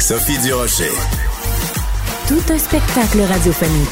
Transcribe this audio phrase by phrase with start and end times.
[0.00, 0.90] Sophie Durocher.
[2.28, 3.88] Tout un spectacle radiophonique.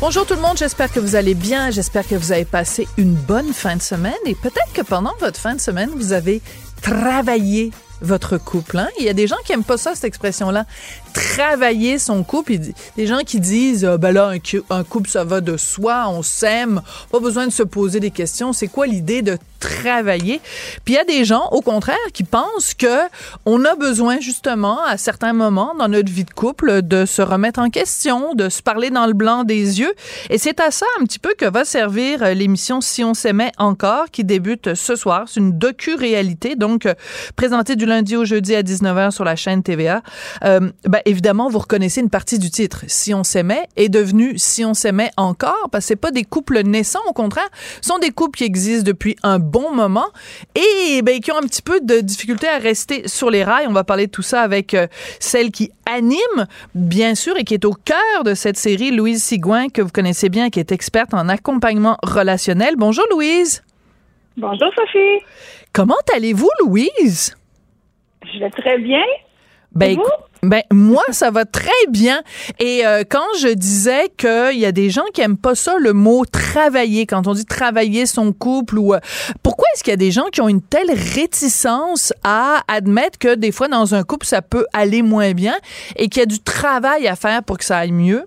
[0.00, 3.14] Bonjour tout le monde, j'espère que vous allez bien, j'espère que vous avez passé une
[3.14, 6.40] bonne fin de semaine et peut-être que pendant votre fin de semaine, vous avez
[6.80, 8.78] travaillé votre couple.
[8.78, 8.88] Hein?
[8.98, 10.66] Il y a des gens qui aiment pas ça, cette expression-là.
[11.12, 12.54] Travailler son couple.
[12.96, 14.32] Des gens qui disent, ah, ben là,
[14.70, 18.52] un, couple, ça va de soi, on s'aime, pas besoin de se poser des questions.
[18.52, 20.40] C'est quoi l'idée de travailler?
[20.84, 23.08] Puis il y a des gens, au contraire, qui pensent que
[23.46, 27.60] on a besoin, justement, à certains moments dans notre vie de couple, de se remettre
[27.60, 29.92] en question, de se parler dans le blanc des yeux.
[30.30, 33.52] Et c'est à ça, un petit peu, que va servir euh, l'émission Si on s'aimait
[33.58, 35.24] encore, qui débute ce soir.
[35.26, 36.94] C'est une docu-réalité, donc, euh,
[37.36, 40.02] présentée du lundi au jeudi à 19h sur la chaîne TVA.
[40.44, 42.84] Euh, ben, évidemment, vous reconnaissez une partie du titre.
[42.88, 46.62] Si on s'aimait est devenu Si on s'aimait encore, parce que c'est pas des couples
[46.62, 47.48] naissants, au contraire,
[47.80, 50.06] ce sont des couples qui existent depuis un bon moment
[50.54, 53.66] et ben, qui ont un petit peu de difficulté à rester sur les rails.
[53.68, 54.86] On va parler de tout ça avec euh,
[55.20, 59.68] celle qui anime, bien sûr, et qui est au cœur de cette série, Louise Sigouin,
[59.68, 62.74] que vous connaissez bien, qui est experte en accompagnement relationnel.
[62.76, 63.62] Bonjour, Louise.
[64.36, 65.24] Bonjour, Sophie.
[65.72, 67.36] Comment allez-vous, Louise?
[68.32, 69.02] Je vais très bien.
[69.74, 69.98] Ben,
[70.42, 72.22] ben moi ça va très bien.
[72.58, 75.92] Et euh, quand je disais qu'il y a des gens qui aiment pas ça le
[75.92, 79.00] mot travailler quand on dit travailler son couple ou euh,
[79.42, 83.34] pourquoi est-ce qu'il y a des gens qui ont une telle réticence à admettre que
[83.34, 85.54] des fois dans un couple ça peut aller moins bien
[85.96, 88.26] et qu'il y a du travail à faire pour que ça aille mieux?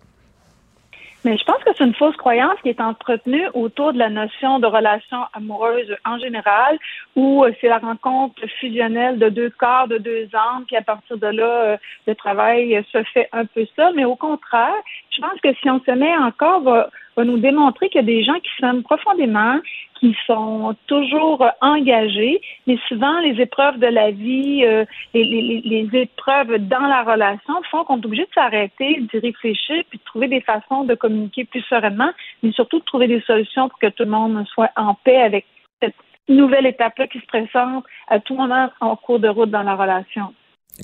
[1.26, 4.60] Mais je pense que c'est une fausse croyance qui est entretenue autour de la notion
[4.60, 6.78] de relation amoureuse en général,
[7.16, 11.18] où euh, c'est la rencontre fusionnelle de deux corps, de deux âmes, puis à partir
[11.18, 13.92] de là, euh, le travail se fait un peu ça.
[13.96, 14.76] Mais au contraire,
[15.16, 18.08] je pense que si on se met encore, va, va nous démontrer qu'il y a
[18.08, 19.60] des gens qui s'aiment profondément,
[20.00, 24.84] qui sont toujours engagés, mais souvent les épreuves de la vie, euh,
[25.14, 29.84] les, les, les, épreuves dans la relation font qu'on est obligé de s'arrêter, d'y réfléchir,
[29.90, 32.12] puis de trouver des façons de communiquer plus sereinement,
[32.44, 35.46] mais surtout de trouver des solutions pour que tout le monde soit en paix avec
[35.82, 35.96] cette
[36.28, 40.34] nouvelle étape-là qui se présente à tout moment en cours de route dans la relation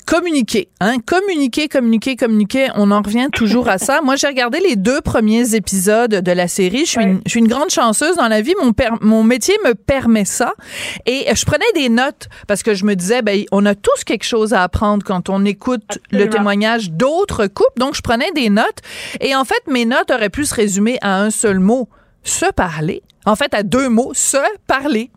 [0.06, 2.68] communiquer, hein, communiquer, communiquer, communiquer.
[2.76, 4.00] On en revient toujours à ça.
[4.04, 6.84] Moi, j'ai regardé les deux premiers épisodes de la série.
[6.84, 8.54] Je suis, une, je suis une grande chanceuse dans la vie.
[8.62, 10.54] Mon, mon métier me permet ça.
[11.06, 14.24] Et je prenais des notes parce que je me disais, ben, on a tous quelque
[14.24, 17.78] chose à apprendre quand on écoute le témoignage d'autres couples.
[17.78, 18.78] Donc, je prenais des notes.
[19.20, 21.88] Et en fait, mes notes auraient pu se résumer à un seul mot.
[22.24, 23.02] Se parler.
[23.26, 24.12] En fait, à deux mots.
[24.14, 25.10] Se parler.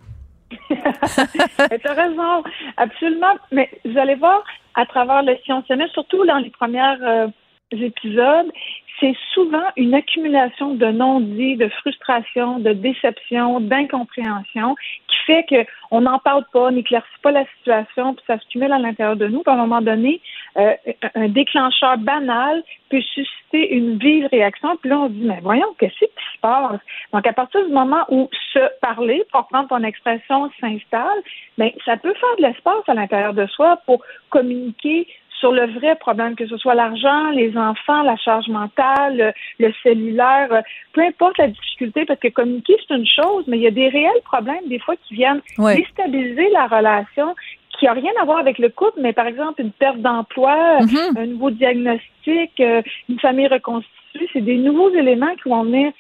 [0.69, 2.44] tu as raison,
[2.78, 3.35] absolument.
[3.52, 4.44] Mais vous allez voir,
[4.75, 7.28] à travers le science surtout dans les premiers euh,
[7.72, 8.52] épisodes,
[9.00, 14.75] c'est souvent une accumulation de non-dits, de frustration, de déception, d'incompréhension
[15.08, 15.46] qui fait
[15.90, 19.28] qu'on n'en parle pas, n'éclaircit pas la situation, puis ça se cumule à l'intérieur de
[19.28, 19.41] nous.
[19.41, 20.22] Puis à un moment donné,
[20.57, 20.73] euh,
[21.16, 24.77] un déclencheur banal peut susciter une vive réaction.
[24.77, 26.79] Puis là, on dit, mais voyons, qu'est-ce qui se passe?
[27.13, 31.21] Donc, à partir du moment où se parler, pour prendre ton expression, s'installe,
[31.57, 35.07] ben, ça peut faire de l'espace à l'intérieur de soi pour communiquer
[35.39, 40.63] sur le vrai problème, que ce soit l'argent, les enfants, la charge mentale, le, cellulaire,
[40.93, 43.89] peu importe la difficulté, parce que communiquer, c'est une chose, mais il y a des
[43.89, 47.35] réels problèmes, des fois, qui viennent déstabiliser la relation,
[47.80, 51.18] qui n'a rien à voir avec le couple, mais par exemple, une perte d'emploi, mm-hmm.
[51.18, 55.91] un nouveau diagnostic, euh, une famille reconstituée, c'est des nouveaux éléments qui vont venir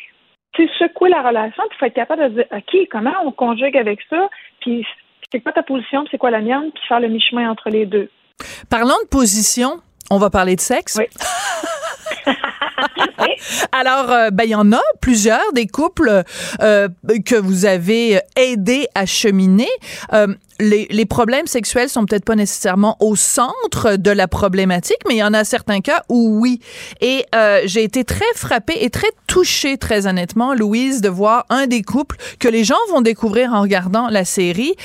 [0.79, 3.99] secouer la relation, puis il faut être capable de dire, OK, comment on conjugue avec
[4.09, 4.29] ça,
[4.61, 4.85] puis
[5.31, 8.09] c'est quoi ta position, c'est quoi la mienne, puis faire le mi-chemin entre les deux.
[8.69, 10.97] Parlant de position, on va parler de sexe.
[10.97, 11.05] Oui.
[13.71, 16.23] Alors, euh, ben, il y en a plusieurs des couples
[16.61, 16.87] euh,
[17.25, 19.69] que vous avez aidé à cheminer.
[20.13, 20.27] Euh,
[20.59, 25.19] les, les, problèmes sexuels sont peut-être pas nécessairement au centre de la problématique, mais il
[25.19, 26.59] y en a certains cas où oui.
[27.01, 27.25] Et
[27.65, 32.17] j'ai été très frappée et très touchée, très honnêtement, Louise, de voir un des couples
[32.39, 34.75] que les gens vont découvrir en regardant la série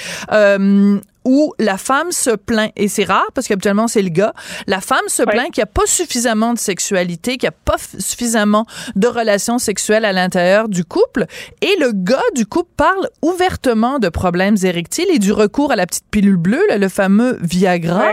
[1.25, 4.33] où la femme se plaint, et c'est rare parce qu'habituellement c'est le gars,
[4.67, 7.77] la femme se plaint qu'il n'y a pas suffisamment de sexualité, qu'il n'y a pas
[7.99, 11.27] suffisamment de relations sexuelles à l'intérieur du couple,
[11.61, 15.87] et le gars du couple parle ouvertement de problèmes érectiles et du recours à la
[15.87, 18.13] petite pilule bleue, le fameux Viagra.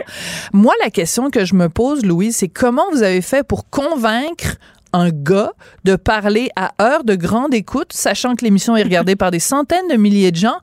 [0.54, 4.58] Moi, la question que je me pose, Louise, c'est comment vous avez fait pour convaincre
[4.94, 5.52] un gars
[5.84, 9.88] de parler à heure de grande écoute, sachant que l'émission est regardée par des centaines
[9.90, 10.58] de milliers de gens,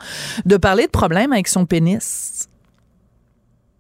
[0.45, 2.49] de parler de problèmes avec son pénis?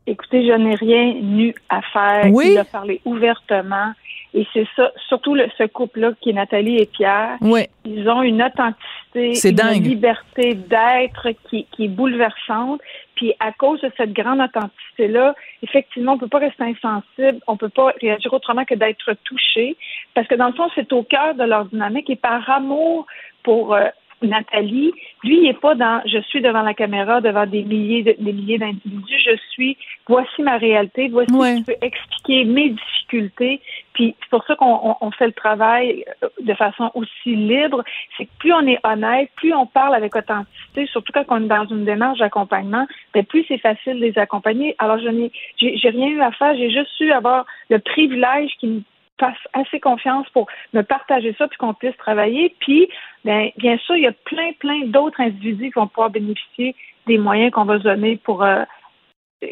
[0.06, 2.31] Écoutez, je n'ai rien eu à faire.
[2.31, 2.50] Oui.
[2.52, 3.93] Il a parlé ouvertement.
[4.36, 7.36] Et c'est ça, surtout le, ce couple-là qui est Nathalie et Pierre.
[7.40, 7.66] Oui.
[7.84, 9.84] Ils ont une authenticité, C'est une dingue.
[9.86, 12.81] liberté d'être qui, qui est bouleversante.
[13.14, 17.69] Puis à cause de cette grande authenticité-là, effectivement, on peut pas rester insensible, on peut
[17.69, 19.76] pas réagir autrement que d'être touché,
[20.14, 23.06] parce que dans le fond, c'est au cœur de leur dynamique et par amour
[23.44, 23.86] pour euh,
[24.25, 24.93] Nathalie,
[25.23, 28.32] lui, il est pas dans je suis devant la caméra, devant des milliers de, des
[28.32, 29.76] milliers d'individus, je suis
[30.06, 31.56] voici ma réalité, voici Ouais.
[31.59, 33.61] je peux expliquer mes difficultés.
[33.93, 37.85] Puis c'est pour ça qu'on on- on fait le travail euh, de façon aussi libre.
[38.17, 41.49] C'est que plus on est honnête, plus on parle avec authenticité, surtout quand on est
[41.49, 44.75] dans une démarche d'accompagnement, ben plus c'est facile de les accompagner.
[44.79, 48.70] Alors je n'ai j'ai rien eu à faire, j'ai juste eu avoir le privilège qu'ils
[48.70, 48.81] me
[49.19, 52.55] fassent assez confiance pour me partager ça puis qu'on puisse travailler.
[52.61, 52.88] Puis
[53.25, 56.75] ben bien sûr, il y a plein plein d'autres individus qui vont pouvoir bénéficier
[57.06, 58.64] des moyens qu'on va se donner pour euh,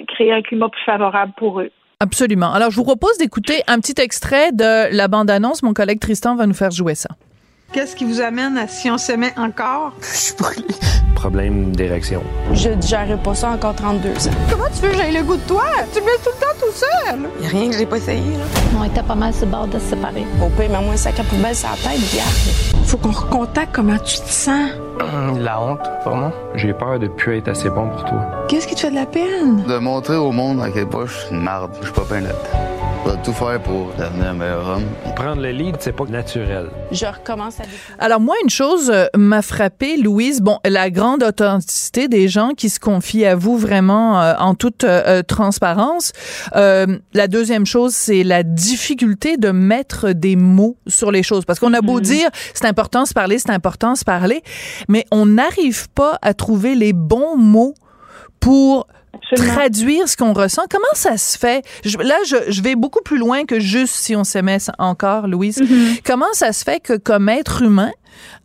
[0.08, 1.70] créer un climat plus favorable pour eux.
[2.00, 2.52] Absolument.
[2.52, 5.62] Alors, je vous propose d'écouter un petit extrait de la bande-annonce.
[5.62, 7.10] Mon collègue Tristan va nous faire jouer ça.
[7.72, 9.92] Qu'est-ce qui vous amène à si on s'aimait encore?
[10.02, 10.66] Je suis brûlé.
[11.14, 12.22] Problème d'érection.
[12.52, 14.30] Je digérerai pas ça encore 32 ans.
[14.50, 15.64] Comment tu veux que j'aille le goût de toi?
[15.94, 17.20] Tu me laisses tout le temps tout seul.
[17.40, 18.44] Y a rien que j'ai pas essayé, là.
[18.78, 20.26] On était pas mal sur le bord de se séparer.
[20.44, 22.84] Au pire, mets-moi un sac à poubelle sur la tête, garde.
[22.84, 24.70] Faut qu'on recontacte comment tu te sens.
[25.38, 26.32] La honte, vraiment.
[26.54, 28.44] J'ai peur de plus être assez bon pour toi.
[28.48, 29.62] Qu'est-ce qui te fait de la peine?
[29.66, 31.70] De montrer au monde à quel point je suis une marde.
[31.80, 32.91] Je suis pas bien là-dedans.
[33.04, 34.84] Je vais tout faire pour devenir un meilleur homme.
[35.16, 36.68] Prendre le lead, c'est pas naturel.
[36.92, 37.64] Je recommence à.
[37.98, 42.68] Alors moi, une chose euh, m'a frappée, Louise, bon, la grande authenticité des gens qui
[42.68, 46.12] se confient à vous vraiment euh, en toute euh, euh, transparence.
[46.54, 51.44] Euh, la deuxième chose, c'est la difficulté de mettre des mots sur les choses.
[51.44, 54.42] Parce qu'on a beau dire, c'est important se parler, c'est important se parler,
[54.88, 57.74] mais on n'arrive pas à trouver les bons mots
[58.38, 59.54] pour Absolument.
[59.54, 60.62] traduire ce qu'on ressent.
[60.70, 61.64] Comment ça se fait?
[61.84, 65.62] Je- là, je, je vais beaucoup plus loin que juste si on s'aimait encore, Louise.
[66.04, 67.90] Comment ça se fait que comme être humain,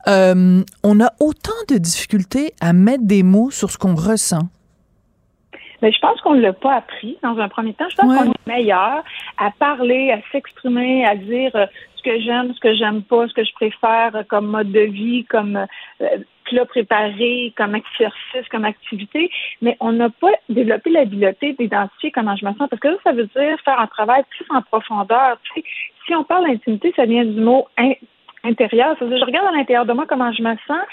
[0.07, 4.47] euh, on a autant de difficultés à mettre des mots sur ce qu'on ressent?
[5.81, 7.85] Mais je pense qu'on ne l'a pas appris dans un premier temps.
[7.89, 8.17] Je pense Ouais.
[8.25, 9.03] qu'on est meilleur
[9.37, 11.65] à parler, à s'exprimer, à dire euh,
[11.97, 14.79] ce que j'aime, ce que j'aime pas, ce que je préfère euh, comme mode de
[14.81, 15.55] vie, comme
[16.01, 16.05] euh,
[16.49, 19.29] plat préparé, comme exercice, comme activité.
[19.61, 22.67] Mais on n'a pas développé l'habileté d'identifier comment je me sens.
[22.69, 25.37] Parce que ça, ça veut dire faire un travail plus en profondeur.
[25.43, 25.67] Tu sais,
[26.05, 27.93] si on parle d'intimité, ça vient du mot in-
[28.43, 28.95] intérieur.
[28.97, 30.87] Ça veut dire, je regarde à l'intérieur de moi comment je me sens.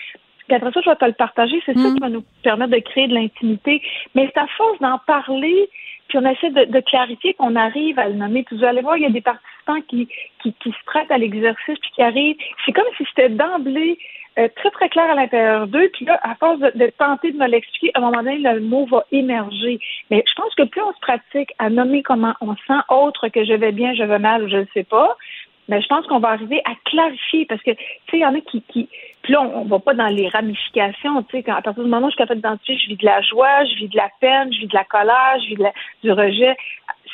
[0.46, 1.62] Puis après ça, je vais te le partager.
[1.64, 3.80] C'est ça qui va nous permettre de créer de l'intimité.
[4.14, 5.68] Mais c'est à force d'en parler,
[6.08, 8.42] puis on essaie de, de clarifier qu'on arrive à le nommer.
[8.42, 10.06] Puis vous allez voir, il y a des participants qui,
[10.42, 12.36] qui, qui se prêtent à l'exercice, puis qui arrivent.
[12.66, 13.96] C'est comme si c'était d'emblée
[14.38, 15.88] euh, très, très clair à l'intérieur d'eux.
[15.92, 18.60] Puis là, à force de, de tenter de me l'expliquer, à un moment donné, le
[18.60, 19.78] mot va émerger.
[20.10, 23.44] Mais je pense que plus on se pratique à nommer comment on sent, autre que
[23.44, 25.16] je vais bien, je vais mal ou je ne sais pas,
[25.68, 27.76] mais je pense qu'on va arriver à clarifier parce que, tu
[28.10, 28.88] sais, il y en a qui, qui
[29.22, 32.08] puis là, on, on va pas dans les ramifications, tu sais, à partir du moment
[32.08, 34.52] où je suis capable d'identifier, je vis de la joie, je vis de la peine,
[34.52, 35.72] je vis de la colère, je vis de la-
[36.02, 36.54] du rejet.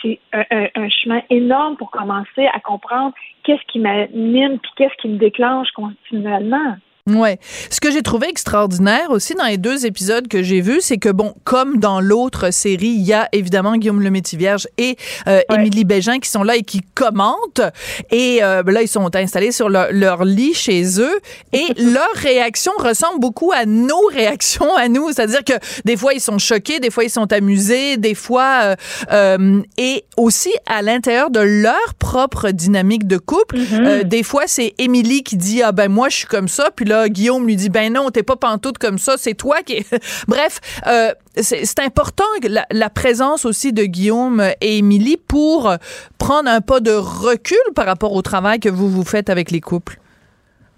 [0.02, 4.94] C'est un, un- un chemin énorme pour commencer à comprendre qu'est-ce qui m'anime puis qu'est-ce
[5.00, 6.74] qui me déclenche continuellement.
[7.06, 7.38] Ouais.
[7.70, 11.08] Ce que j'ai trouvé extraordinaire aussi dans les deux épisodes que j'ai vus, c'est que
[11.08, 15.56] bon, comme dans l'autre série, il y a évidemment Guillaume le Métivierge et euh, Ouais.
[15.56, 17.62] Émilie Bégin qui sont là et qui commentent.
[18.10, 21.20] Et euh, ben là, ils sont installés sur leur, leur lit chez eux
[21.52, 25.08] et leur réaction ressemble beaucoup à nos réactions à nous.
[25.12, 25.54] C'est-à-dire que
[25.84, 28.60] des fois, ils sont choqués, des fois, ils sont amusés, des fois...
[28.64, 28.76] euh,
[29.12, 33.56] euh, et aussi à l'intérieur de leur propre dynamique de couple.
[33.72, 36.84] Euh, des fois, c'est Émilie qui dit ah ben moi je suis comme ça, puis
[36.84, 39.84] là Guillaume lui dit ben non t'es pas pantoute comme ça, c'est toi qui.
[40.28, 45.72] Bref, euh, c'est important la, présence aussi de Guillaume et Émilie pour
[46.18, 49.60] prendre un pas de recul par rapport au travail que vous vous faites avec les
[49.60, 49.96] couples.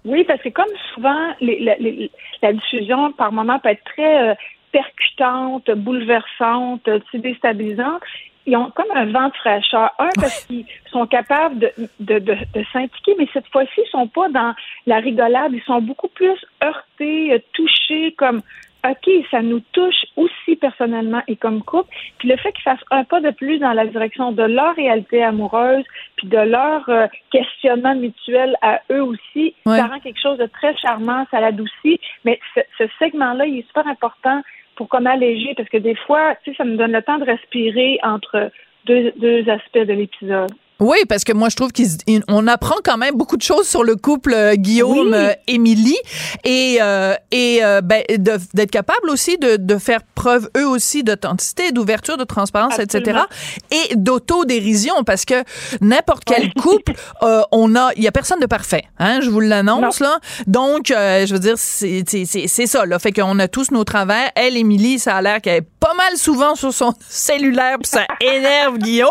[0.05, 1.59] Oui, parce que comme souvent, les-
[2.41, 4.33] la- diffusion, par moment, peut être très euh,
[4.71, 8.01] percutante, bouleversante, euh, déstabilisante.
[8.45, 9.91] Ils ont comme un vent de fraîcheur.
[9.99, 14.07] Un, parce qu'ils sont capables de, de, de, de s'impliquer, mais cette fois-ci, ils sont
[14.07, 14.53] pas dans
[14.85, 15.53] la rigolade.
[15.53, 18.41] Ils sont beaucoup plus heurtés, euh, touchés, comme
[18.85, 21.89] OK, ça nous touche aussi personnellement et comme couple.
[22.17, 25.23] Puis le fait qu'ils fassent un pas de plus dans la direction de leur réalité
[25.23, 25.85] amoureuse,
[26.17, 30.75] puis de leur euh, questionnement mutuel à eux aussi, ça rend quelque chose de très
[30.77, 31.99] charmant, ça l'adoucit.
[32.25, 34.41] Mais ce, ce segment-là, il est super important
[34.75, 37.25] pour comme alléger, parce que des fois, tu sais, ça nous donne le temps de
[37.25, 38.51] respirer entre
[38.85, 40.51] deux, deux aspects de l'épisode.
[40.83, 43.95] Oui, parce que moi, je trouve qu'on apprend quand même beaucoup de choses sur le
[43.95, 48.03] couple euh, Guillaume-Émilie euh, et, euh, et ben,
[48.53, 53.21] d'être capable aussi de, de, faire preuve, eux aussi, d'authenticité, d'ouverture, de transparence, etc.
[53.71, 55.43] Et d'autodérision, parce que
[55.79, 56.93] n'importe quel couple,
[57.51, 60.19] on a, il y a personne de parfait, hein, je vous l'annonce, là.
[60.47, 62.99] Donc, je veux dire, c'est ça, là.
[62.99, 64.31] Fait qu'on a tous nos travers.
[64.35, 68.05] Elle, Émilie, ça a l'air qu'elle est pas mal souvent sur son cellulaire, puis ça
[68.19, 69.09] énerve Guillaume.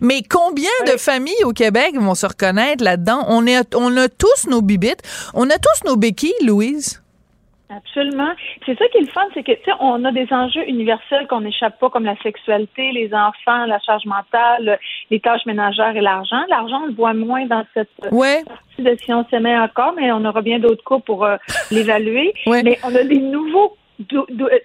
[0.00, 3.24] Mais combien de familles au Québec vont se reconnaître là-dedans.
[3.28, 5.02] On, est, on a tous nos bibites.
[5.34, 7.02] On a tous nos béquilles, Louise.
[7.74, 8.32] Absolument.
[8.66, 11.26] C'est ça qui est le fun, c'est que tu sais, on a des enjeux universels
[11.28, 14.78] qu'on n'échappe pas, comme la sexualité, les enfants, la charge mentale,
[15.10, 16.42] les tâches ménagères et l'argent.
[16.50, 20.24] L'argent, on le voit moins dans cette partie de si on s'aimait encore, mais on
[20.26, 21.36] aura bien d'autres cas pour euh,
[21.70, 22.34] l'évaluer.
[22.46, 23.76] Mais on a des nouveaux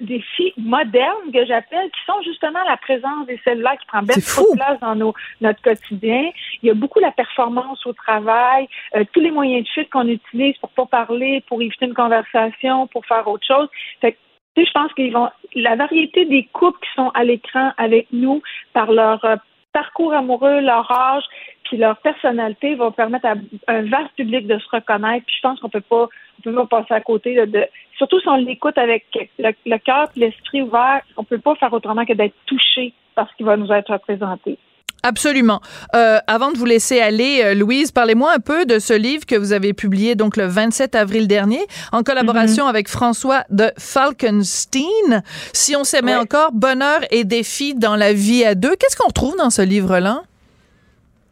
[0.01, 4.15] des filles modernes que j'appelle, qui sont justement la présence des cellulaires qui prend bien
[4.15, 6.29] trop de place dans nos, notre quotidien.
[6.61, 10.07] Il y a beaucoup la performance au travail, euh, tous les moyens de fuite qu'on
[10.07, 13.67] utilise pour pas parler, pour éviter une conversation, pour faire autre chose.
[14.01, 14.17] Fait que,
[14.57, 18.41] je pense qu'ils vont la variété des couples qui sont à l'écran avec nous
[18.73, 19.35] par leur euh,
[19.71, 21.23] parcours amoureux, leur âge,
[21.63, 23.35] puis leur personnalité va permettre à
[23.67, 25.25] un vaste public de se reconnaître.
[25.25, 26.07] Puis je pense qu'on peut pas,
[26.39, 27.65] on peut pas passer à côté de,
[27.97, 29.05] surtout si on l'écoute avec
[29.39, 33.35] le, cœur et l'esprit ouvert, on peut pas faire autrement que d'être touché par ce
[33.35, 34.57] qui va nous être représenté.
[35.03, 35.61] Absolument.
[35.95, 39.35] Euh, avant de vous laisser aller, euh, Louise, parlez-moi un peu de ce livre que
[39.35, 41.59] vous avez publié donc le 27 avril dernier
[41.91, 42.69] en collaboration mm-hmm.
[42.69, 45.21] avec François de Falkenstein.
[45.53, 48.75] Si on s'aimait encore, bonheur et défis dans la vie à deux.
[48.75, 50.23] Qu'est-ce qu'on retrouve dans ce livre-là?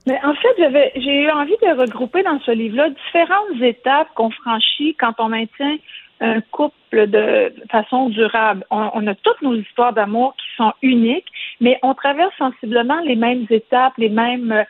[0.08, 4.30] Mais en fait, j'avais, j'ai eu envie de regrouper dans ce livre-là différentes étapes qu'on
[4.30, 5.78] franchit quand on maintient
[6.20, 8.66] un couple de façon durable.
[8.72, 11.28] On, a toutes nos histoires d'amour qui sont uniques,
[11.60, 14.66] mais on traverse sensiblement les mêmes étapes, les mêmes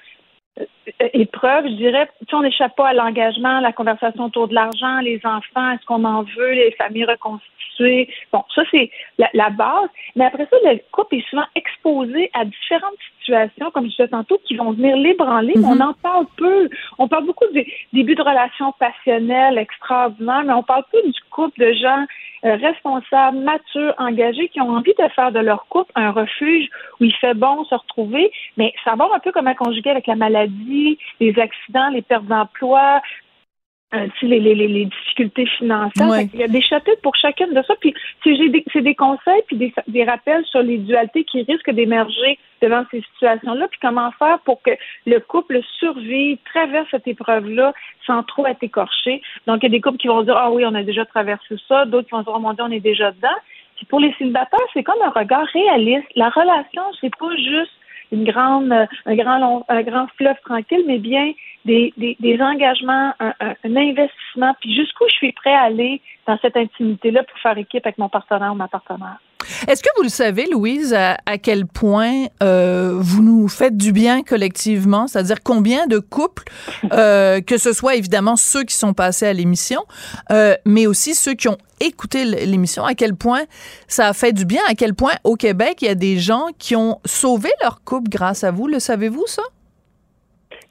[1.02, 2.10] euh, épreuves, je dirais.
[2.28, 6.04] Tu on n'échappe pas à l'engagement, la conversation autour de l'argent, les enfants, est-ce qu'on
[6.04, 9.90] en veut, les familles reconstituées Bon, ça, c'est la, base.
[10.16, 14.40] Mais après ça, le couple est souvent exposé à différentes situations, comme je disais tantôt,
[14.46, 15.54] qui vont venir l'ébranler.
[15.56, 16.70] Mm On en parle peu.
[16.98, 21.60] On parle beaucoup des débuts de relations passionnelles extraordinaires, mais on parle peu du couple
[21.60, 22.06] de gens
[22.46, 27.06] euh, responsables, matures, engagés, qui ont envie de faire de leur couple un refuge où
[27.06, 30.75] il fait bon se retrouver, mais savoir un peu comment conjuguer avec la maladie,
[31.20, 33.02] les accidents, les pertes d'emploi,
[33.94, 36.28] euh, les, les, les, difficultés financières.
[36.34, 37.76] Il y a des chapitres pour chacune de ça.
[37.80, 42.40] Puis c'est des, des, conseils puis des, des, rappels sur les dualités qui risquent d'émerger
[42.62, 43.68] devant ces situations-là.
[43.70, 44.72] Puis comment faire pour que
[45.06, 47.74] le couple survive, traverse cette épreuve-là
[48.06, 49.22] sans trop être écorché.
[49.48, 51.56] Donc il y a des couples qui vont dire ah oui on a déjà traversé
[51.68, 53.38] ça, d'autres qui vont dire oh mon Dieu on est déjà dedans.
[53.78, 56.08] Puis pour les célibataires c'est comme un regard réaliste.
[56.16, 57.72] La relation c'est pas juste
[58.12, 58.72] une grande,
[59.06, 61.34] un grand long, un grand fleuve tranquille, mais bien
[61.66, 66.38] des, des, des engagements, un, un, investissement, puis jusqu'où je suis prêt à aller dans
[66.40, 69.18] cette intimité-là pour faire équipe avec mon partenaire ou ma partenaire?
[69.68, 74.24] Est-ce que vous le savez, Louise, à, quel point euh, vous nous faites du bien
[74.24, 75.08] collectivement?
[75.08, 76.44] C'est-à-dire combien de couples,
[76.92, 79.82] euh, que ce soit évidemment ceux qui sont passés à l'émission,
[80.32, 83.44] euh, mais aussi ceux qui ont écouté l'émission, à quel point
[83.88, 86.48] ça a fait du bien, à quel point au Québec, il y a des gens
[86.58, 88.68] qui ont sauvé leur couple grâce à vous?
[88.68, 89.44] Le savez-vous, ça?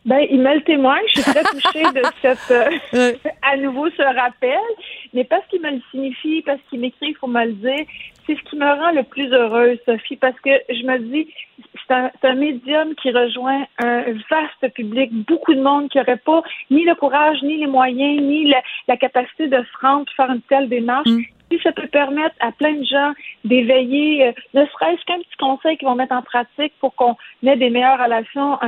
[0.04, 1.02] Ben, il me le témoigne.
[1.14, 2.50] Je suis très touchée de cette,
[2.94, 3.12] euh,
[3.42, 4.58] à nouveau ce rappel.
[5.14, 7.86] Mais parce qu'il me le signifie, parce qu'il m'écrit, il faut me le dire.
[8.26, 11.28] C'est ce qui me rend le plus heureuse, Sophie, parce que je me dis,
[11.86, 16.42] c'est un, un, médium qui rejoint un vaste public, beaucoup de monde qui n'aurait pas
[16.70, 18.52] ni le courage, ni les moyens, ni
[18.88, 21.08] la, capacité de se rendre, faire une telle démarche.
[21.08, 23.12] Mm si ça peut permettre à plein de gens
[23.44, 27.56] d'éveiller, euh, ne serait-ce qu'un petit conseil qu'ils vont mettre en pratique pour qu'on ait
[27.56, 28.58] des meilleures relations,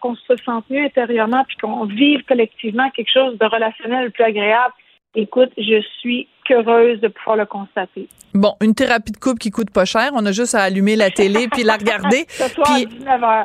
[0.00, 4.74] qu'on se sente mieux intérieurement, puis qu'on vive collectivement quelque chose de relationnel plus agréable,
[5.14, 8.08] écoute, je suis heureuse de pouvoir le constater.
[8.34, 11.10] Bon, une thérapie de couple qui coûte pas cher, on a juste à allumer la
[11.10, 12.26] télé puis la regarder.
[12.64, 12.88] puis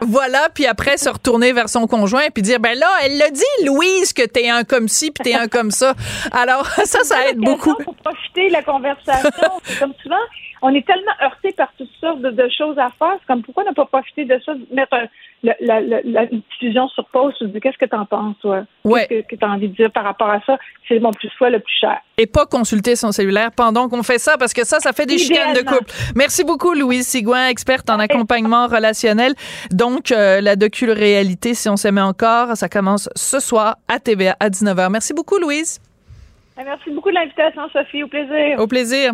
[0.01, 3.65] voilà, puis après se retourner vers son conjoint puis dire ben là, elle l'a dit
[3.65, 5.93] Louise que t'es un comme ci puis t'es un comme ça.
[6.31, 7.75] Alors ça ça aide beaucoup.
[7.83, 9.29] Pour profiter de la conversation,
[9.79, 10.15] comme souvent
[10.61, 13.15] on est tellement heurté par toutes sortes de, choses à faire.
[13.19, 14.95] C'est comme pourquoi ne pas profiter de ça, mettre
[15.43, 18.63] la, la, la, diffusion sur pause, tu qu'est-ce que tu en penses, toi?
[18.83, 19.05] Ouais.
[19.07, 20.57] Qu'est-ce que, tu as envie de dire par rapport à ça?
[20.87, 21.99] C'est mon plus choix le plus cher.
[22.17, 25.17] Et pas consulter son cellulaire pendant qu'on fait ça, parce que ça, ça fait des
[25.17, 25.91] chicanes de couple.
[26.15, 29.33] Merci beaucoup, Louise Sigouin, experte en accompagnement relationnel.
[29.71, 34.49] Donc, euh, la docu-réalité, si on s'aimait encore, ça commence ce soir à TVA à
[34.49, 34.89] 19h.
[34.89, 35.79] Merci beaucoup, Louise.
[36.57, 38.01] Merci beaucoup de l'invitation, Sophie.
[38.01, 38.59] Au plaisir.
[38.59, 39.13] Au plaisir.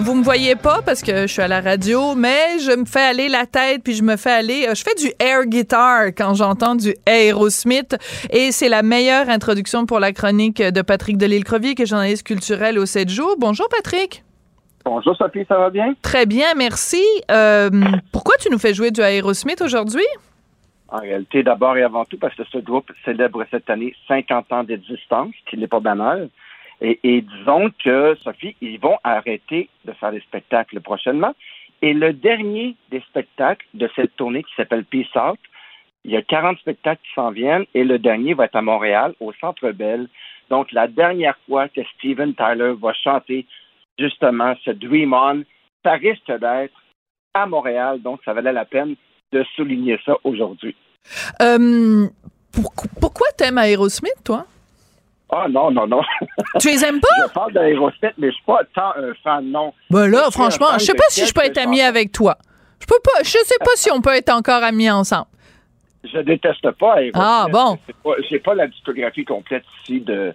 [0.00, 3.00] Vous me voyez pas parce que je suis à la radio, mais je me fais
[3.00, 4.66] aller la tête puis je me fais aller.
[4.68, 7.96] Euh, je fais du air guitar quand j'entends du Aerosmith
[8.30, 12.78] et c'est la meilleure introduction pour la chronique de Patrick Delisle-Crevier, qui est journaliste culturel
[12.78, 13.36] au 7 jours.
[13.38, 14.22] Bonjour Patrick.
[14.84, 15.94] Bonjour Sophie, ça va bien?
[16.02, 17.02] Très bien, merci.
[17.30, 17.70] Euh,
[18.12, 20.06] pourquoi tu nous fais jouer du Aerosmith aujourd'hui?
[20.88, 24.62] En réalité, d'abord et avant tout, parce que ce groupe célèbre cette année 50 ans
[24.62, 26.28] d'existence, qui n'est pas banal.
[26.80, 31.34] Et, disons que, Sophie, ils vont arrêter de faire des spectacles prochainement.
[31.82, 35.38] Et le dernier des spectacles de cette tournée qui s'appelle Peace Out,
[36.04, 39.14] il y a 40 spectacles qui s'en viennent et le dernier va être à Montréal,
[39.20, 40.08] au Centre Bell.
[40.50, 43.46] Donc, la dernière fois que Steven Tyler va chanter
[43.98, 45.44] justement ce Dream On,
[45.84, 46.74] ça risque d'être
[47.34, 48.00] à Montréal.
[48.02, 48.94] Donc, ça valait la peine
[49.32, 50.76] de souligner ça aujourd'hui.
[51.40, 52.06] Euh,
[53.00, 54.46] pourquoi t'aimes Aerosmith, toi?
[55.30, 56.00] Ah non, non, non.
[56.60, 57.26] Tu les aimes pas?
[57.26, 59.72] Je parle d'Aerosmith, mais je suis pas tant un fan, non.
[59.90, 62.36] Ben là, franchement, je sais pas si je peux être ami avec toi.
[62.80, 65.26] Je peux pas, je sais pas si on peut être encore amis ensemble.
[66.04, 67.14] Je déteste pas Aerosmith.
[67.16, 67.78] Ah bon?
[68.30, 70.34] J'ai pas, la discographie complète ici de.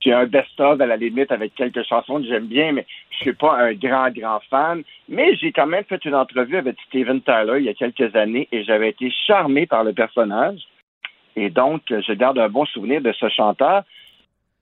[0.00, 3.34] J'ai un best-of à la limite avec quelques chansons que j'aime bien, mais je suis
[3.34, 4.82] pas un grand, grand fan.
[5.08, 8.48] Mais j'ai quand même fait une entrevue avec Steven Tyler il y a quelques années
[8.50, 10.58] et j'avais été charmé par le personnage.
[11.36, 13.84] Et donc, je garde un bon souvenir de ce chanteur.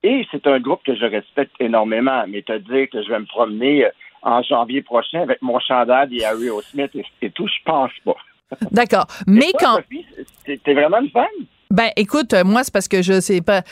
[0.03, 2.25] Et c'est un groupe que je respecte énormément.
[2.29, 3.91] Mais te dire que je vais me promener euh,
[4.23, 6.91] en janvier prochain avec mon chandail et Harry Smith
[7.23, 8.17] et, tout, je pense pas.
[8.71, 9.07] D'accord.
[9.27, 9.81] Mais quand.
[10.45, 11.27] T'es vraiment une fan?
[11.71, 13.63] Ben, écoute, euh, moi, c'est parce que je sais pas.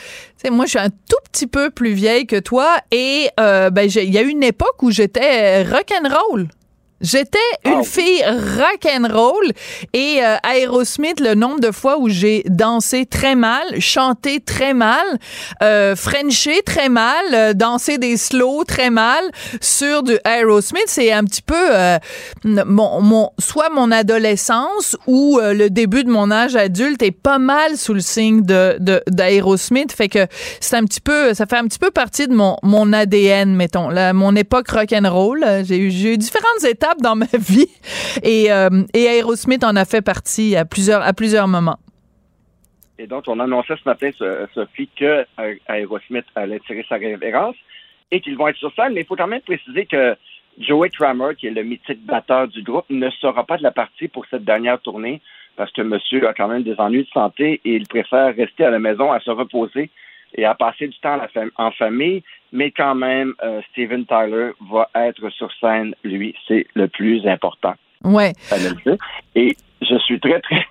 [0.41, 3.89] Tu moi, je suis un tout petit peu plus vieille que toi et euh, ben,
[3.93, 6.47] il y a eu une époque où j'étais rock'n'roll.
[7.01, 9.51] J'étais une ah fille rock and roll
[9.93, 15.05] et euh, Aerosmith le nombre de fois où j'ai dansé très mal, chanté très mal,
[15.63, 19.23] euh, frenché très mal, euh, dansé des slow très mal
[19.61, 21.99] sur du Aerosmith, c'est un petit peu euh,
[22.43, 27.77] mon, mon soit mon adolescence ou le début de mon âge adulte est pas mal
[27.77, 30.27] sous le signe de d'Aerosmith, fait que
[30.59, 33.89] c'est un petit peu ça fait un petit peu partie de mon mon ADN mettons,
[33.89, 37.67] là, mon époque rock and roll, j'ai eu j'ai eu différentes étapes dans ma vie.
[38.23, 41.77] Et, euh, et Aerosmith en a fait partie à plusieurs, à plusieurs moments.
[42.97, 44.09] Et donc, on annonçait ce matin,
[44.53, 47.55] Sophie, que euh, Aerosmith allait tirer sa révérence
[48.11, 48.93] et qu'ils vont être sur scène.
[48.93, 50.15] Mais il faut quand même préciser que
[50.59, 54.09] Joey Kramer, qui est le mythique batteur du groupe, ne sera pas de la partie
[54.09, 55.21] pour cette dernière tournée
[55.55, 58.69] parce que monsieur a quand même des ennuis de santé et il préfère rester à
[58.69, 59.89] la maison à se reposer
[60.35, 61.19] et à passer du temps
[61.57, 66.87] en famille mais quand même, euh, Steven Tyler va être sur scène, lui, c'est le
[66.87, 67.73] plus important.
[68.03, 68.33] Ouais.
[69.35, 70.65] Et je suis très, très,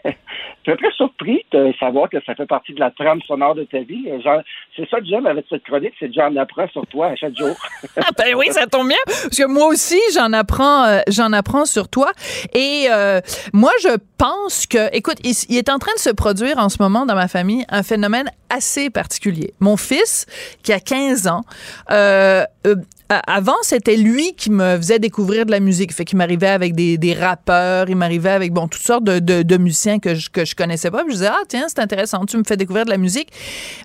[0.69, 3.79] très, très surpris de savoir que ça fait partie de la trame sonore de ta
[3.81, 4.05] vie.
[4.23, 4.43] Genre,
[4.77, 7.37] c'est ça que j'aime avec cette chronique, c'est que j'en apprends sur toi à chaque
[7.37, 7.57] jour.
[7.97, 11.65] ah ben oui, ça tombe bien, parce que moi aussi, j'en apprends, euh, j'en apprends
[11.65, 12.11] sur toi.
[12.55, 13.21] Et euh,
[13.53, 17.07] moi, je pense que, écoute, il, est en train de se produire en ce moment
[17.07, 19.55] dans ma famille un phénomène assez particulier.
[19.61, 20.27] Mon fils,
[20.63, 21.43] qui a 15 ans,
[21.91, 22.77] euh, euh
[23.27, 25.93] avant, c'était lui qui me faisait découvrir de la musique.
[25.95, 30.15] Fait qu'il m'arrivait avec des, rappeurs, il m'arrivait avec bon toutes sortes de, musiciens que
[30.15, 31.05] je, que je connaissais pas.
[31.05, 33.31] Puis je disais ah tiens c'est intéressant, tu me fais découvrir de la musique.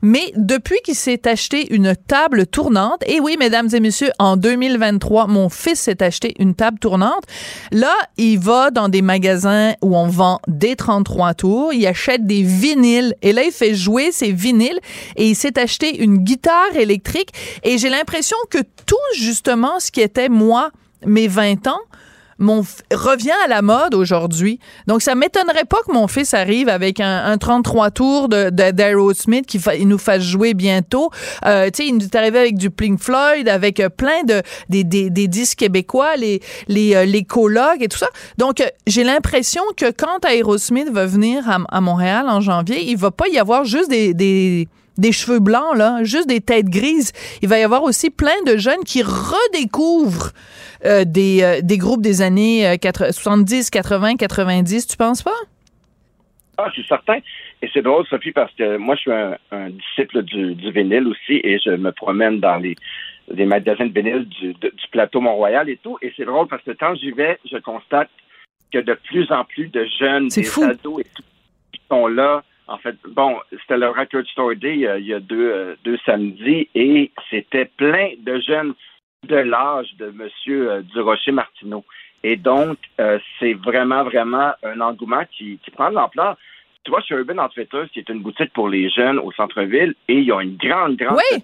[0.01, 5.27] Mais depuis qu'il s'est acheté une table tournante, et oui mesdames et messieurs, en 2023,
[5.27, 7.23] mon fils s'est acheté une table tournante.
[7.71, 12.43] Là, il va dans des magasins où on vend des 33 tours, il achète des
[12.43, 14.79] vinyles et là il fait jouer ses vinyles
[15.15, 17.29] et il s'est acheté une guitare électrique
[17.63, 20.71] et j'ai l'impression que tout justement ce qui était moi
[21.05, 21.79] mes 20 ans
[22.91, 24.59] revient à la mode aujourd'hui.
[24.87, 29.87] Donc, ça m'étonnerait pas que mon fils arrive avec un, 33 tours d'Aerosmith qui il
[29.87, 31.09] nous fasse jouer bientôt.
[31.45, 34.41] Euh, tu sais, il nous est arrivé avec du Pink Floyd, avec euh, plein de
[34.69, 38.09] des, des, des, disques québécois, les les, euh, les colocs et tout ça.
[38.37, 43.27] Donc, j'ai l'impression que quand Aerosmith va venir à, Montréal en janvier, il va pas
[43.27, 47.11] y avoir juste des des cheveux blancs, là, juste des têtes grises.
[47.41, 50.31] Il va y avoir aussi plein de jeunes qui redécouvrent
[50.85, 54.87] euh, des, euh, des groupes des années 70, 80, 90.
[54.87, 55.31] Tu penses pas?
[56.57, 57.17] Ah, suis certain.
[57.61, 61.39] Et c'est drôle, Sophie, parce que moi, je suis un, disciple du, du, vinyle aussi
[61.43, 62.75] et je me promène dans les,
[63.29, 65.97] les magasins de vinyle du, du plateau Mont-Royal et tout.
[66.01, 68.09] Et c'est drôle parce que quand j'y vais, je constate
[68.71, 70.63] que de plus en plus de jeunes, des fou.
[70.63, 71.23] ados et tout,
[71.71, 75.19] qui sont là en fait, bon, c'était le Record Store Day euh, il y a
[75.19, 78.73] deux, euh, deux samedis et c'était plein de jeunes
[79.27, 80.27] de l'âge de M.
[80.47, 81.85] Euh, Durocher-Martineau.
[82.23, 82.77] Et donc,
[83.37, 86.37] c'est vraiment, vraiment un engouement qui, qui prend de l'ampleur.
[86.85, 90.19] Tu vois, chez Urban Outfitters, qui est une boutique pour les jeunes au centre-ville, et
[90.19, 91.41] ils ont une grande, grande oui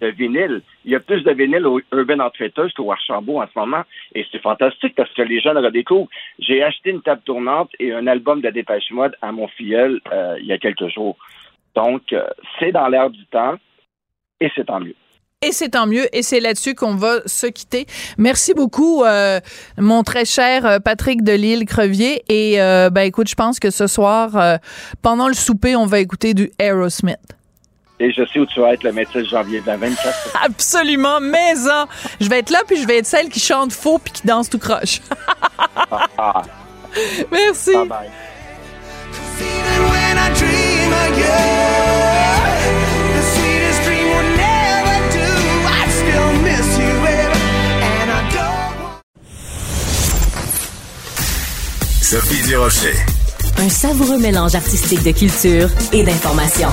[0.00, 0.62] de vinyle.
[0.84, 3.82] Il y a plus de vinyle au Urban Outfitters qu'au Archambault en ce moment.
[4.14, 6.08] Et c'est fantastique parce que les jeunes redécouvrent.
[6.38, 10.36] J'ai acheté une table tournante et un album de Dépêche Mode à mon filleul euh,
[10.40, 11.16] il y a quelques jours.
[11.74, 12.26] Donc, euh,
[12.58, 13.56] c'est dans l'air du temps
[14.40, 14.94] et c'est tant mieux.
[15.40, 16.06] Et c'est tant mieux.
[16.12, 17.86] Et c'est là-dessus qu'on va se quitter.
[18.18, 19.38] Merci beaucoup, euh,
[19.76, 22.22] mon très cher Patrick de Lille Crevier.
[22.28, 24.58] Et ben écoute, je pense que ce soir,
[25.00, 27.37] pendant le souper, on va écouter du Aerosmith.
[28.00, 30.38] Et je sais où tu vas être le médecin janvier 2024.
[30.44, 31.86] Absolument, maison.
[32.20, 34.48] Je vais être là, puis je vais être celle qui chante faux puis qui danse
[34.48, 35.00] tout croche.
[36.18, 36.42] ah,
[37.30, 37.72] Merci.
[37.74, 38.10] Bye bye.
[52.08, 52.94] Sophie Durocher.
[53.58, 56.68] Un savoureux mélange artistique de culture et d'information.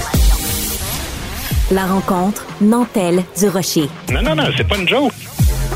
[1.72, 3.90] La rencontre Nantel du Rocher.
[4.14, 5.12] Non, non, non, c'est pas une joke.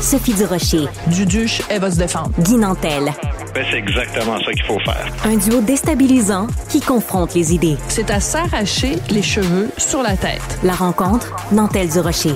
[0.00, 0.86] Sophie du Rocher.
[1.08, 2.30] Duduche, elle va se défendre.
[2.38, 3.12] Guy Nantel.
[3.52, 5.12] Ben, c'est exactement ça qu'il faut faire.
[5.24, 7.76] Un duo déstabilisant qui confronte les idées.
[7.88, 10.60] C'est à s'arracher les cheveux sur la tête.
[10.62, 12.34] La rencontre Nantel du Rocher.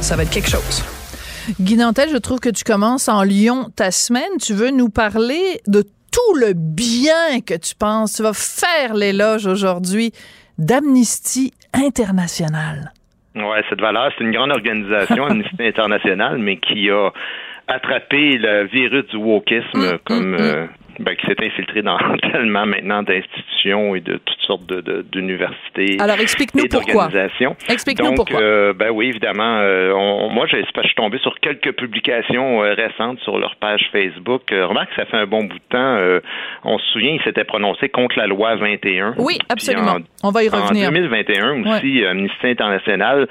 [0.00, 0.82] Ça va être quelque chose.
[1.60, 4.38] Guy Nantel, je trouve que tu commences en Lyon ta semaine.
[4.40, 8.14] Tu veux nous parler de tout le bien que tu penses.
[8.14, 10.14] Tu vas faire l'éloge aujourd'hui
[10.58, 12.92] d'Amnesty International.
[13.34, 17.10] Oui, cette valeur, c'est une grande organisation, Amnesty International, mais qui a
[17.66, 20.40] attrapé le virus du wokisme mm, comme mm, mm.
[20.40, 20.66] Euh,
[20.98, 21.98] ben, qui s'est infiltré dans
[22.32, 25.96] tellement maintenant d'institutions et de toutes sortes de, d'universités.
[26.00, 27.08] Alors explique-nous pourquoi.
[27.68, 28.40] Explique-nous pourquoi.
[28.40, 29.58] Euh, ben oui, évidemment.
[29.60, 34.42] Euh, moi, je, je suis tombé sur quelques publications euh, récentes sur leur page Facebook.
[34.50, 36.20] remarque, ça fait un bon bout de temps.
[36.64, 39.14] on se souvient, ils s'étaient prononcés contre la loi 21.
[39.18, 39.98] Oui, absolument.
[40.22, 40.88] on va y revenir.
[40.88, 43.26] En 2021 aussi, Amnesty International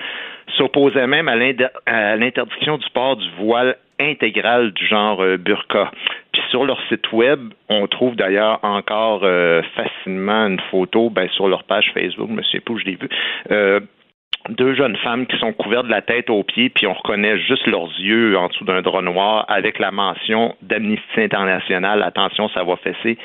[0.57, 5.91] s'opposait même à l'interdiction du port du voile intégral du genre euh, burqa.
[6.31, 11.47] Puis sur leur site web, on trouve d'ailleurs encore euh, facilement une photo, ben, sur
[11.47, 13.09] leur page Facebook, je me je l'ai vu,
[13.51, 13.79] euh,
[14.49, 17.65] deux jeunes femmes qui sont couvertes de la tête aux pieds, puis on reconnaît juste
[17.67, 22.75] leurs yeux en dessous d'un drap noir avec la mention d'Amnesty International, attention, ça va
[22.77, 23.17] fesser,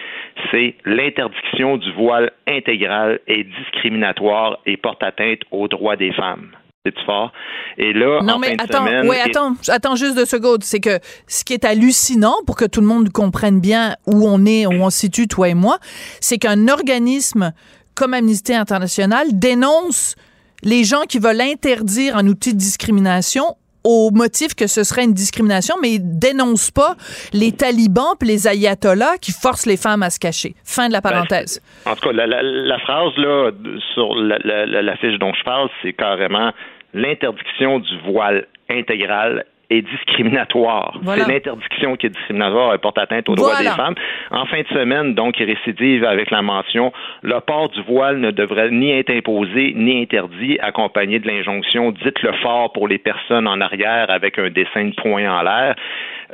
[0.50, 6.50] c'est l'interdiction du voile intégral est discriminatoire et porte atteinte aux droits des femmes.
[6.86, 7.32] C'est fort.
[7.76, 10.62] Et là, non, mais attends, ouais, attends, attends juste deux secondes.
[10.62, 14.46] C'est que ce qui est hallucinant pour que tout le monde comprenne bien où on
[14.46, 15.78] est, où on se situe, toi et moi,
[16.20, 17.52] c'est qu'un organisme
[17.94, 20.14] comme Amnesty International dénonce
[20.62, 25.14] les gens qui veulent interdire un outil de discrimination au motif que ce serait une
[25.14, 26.96] discrimination, mais ils dénoncent pas
[27.32, 30.54] les talibans et les ayatollahs qui forcent les femmes à se cacher.
[30.64, 31.62] Fin de la ben, parenthèse.
[31.86, 33.50] en tout cas, la, phrase là
[33.94, 36.52] sur la, fiche dont je parle, c'est carrément
[36.94, 40.98] l'interdiction du voile intégral est discriminatoire.
[41.04, 43.94] C'est l'interdiction qui est discriminatoire et porte atteinte aux droits des femmes.
[44.30, 48.30] En fin de semaine, donc, il récidive avec la mention le port du voile ne
[48.30, 53.60] devrait ni être imposé ni interdit, accompagné de l'injonction dites-le fort pour les personnes en
[53.60, 55.74] arrière avec un dessin de poing en l'air.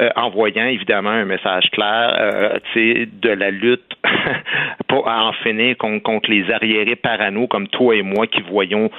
[0.01, 3.93] Euh, envoyant évidemment un message clair euh, de la lutte
[4.89, 8.91] pour en finir contre, contre les arriérés parano comme toi et moi qui voyons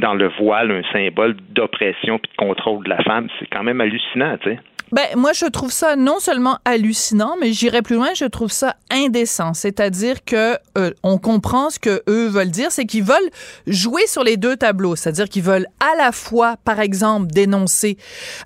[0.00, 3.28] dans le voile un symbole d'oppression puis de contrôle de la femme.
[3.38, 4.58] C'est quand même hallucinant, tu sais.
[4.92, 8.76] Ben, moi, je trouve ça non seulement hallucinant, mais j'irais plus loin, je trouve ça
[8.92, 9.54] indécent.
[9.54, 13.30] C'est-à-dire que euh, on comprend ce que eux veulent dire, c'est qu'ils veulent
[13.66, 14.94] jouer sur les deux tableaux.
[14.94, 17.96] C'est-à-dire qu'ils veulent à la fois, par exemple, dénoncer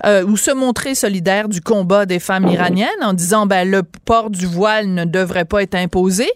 [0.07, 4.31] euh, ou se montrer solidaires du combat des femmes iraniennes en disant, ben, le port
[4.31, 6.29] du voile ne devrait pas être imposé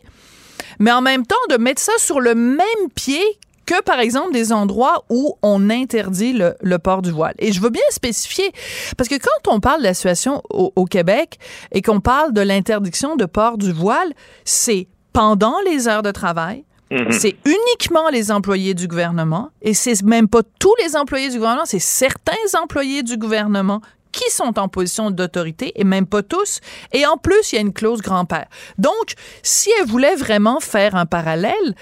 [0.79, 3.23] mais en même temps de mettre ça sur le même pied
[3.67, 7.35] que, par exemple, des endroits où on interdit le, port du voile.
[7.39, 8.51] Et je veux bien spécifier,
[8.97, 11.39] parce que quand on parle de la situation au, Québec
[11.71, 14.13] et qu'on parle de l'interdiction de port du voile,
[14.45, 17.13] c'est pendant les heures de travail, mhm.
[17.13, 21.65] C'est uniquement les employés du gouvernement et c'est même pas tous les employés du gouvernement,
[21.65, 23.81] c'est certains employés du gouvernement
[24.13, 26.61] qui sont en position d'autorité et même pas tous.
[26.93, 28.47] Et en plus, il y a une clause grand-père.
[28.79, 31.75] Donc, si elle voulait vraiment faire un parallèle,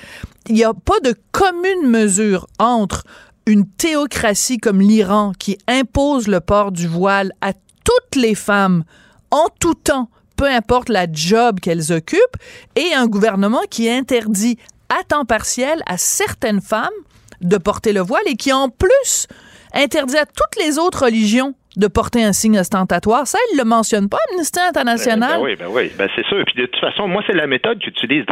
[0.48, 3.04] il n'y a pas de commune mesure entre
[3.46, 8.84] une théocratie comme l'Iran qui impose le port du voile à toutes les femmes
[9.30, 12.36] en tout temps, peu importe la job qu'elles occupent,
[12.76, 16.88] et un gouvernement qui interdit à temps partiel à certaines femmes
[17.40, 19.26] de porter le voile et qui en plus
[19.72, 23.26] interdit à toutes les autres religions de porter un signe ostentatoire.
[23.26, 25.38] Ça, il le mentionne pas, Amnesty International.
[25.38, 26.22] Ben, oui, ben oui, ben c'est.
[26.22, 28.24] Et puis de toute façon, moi, c'est la méthode qu'ils utilisent.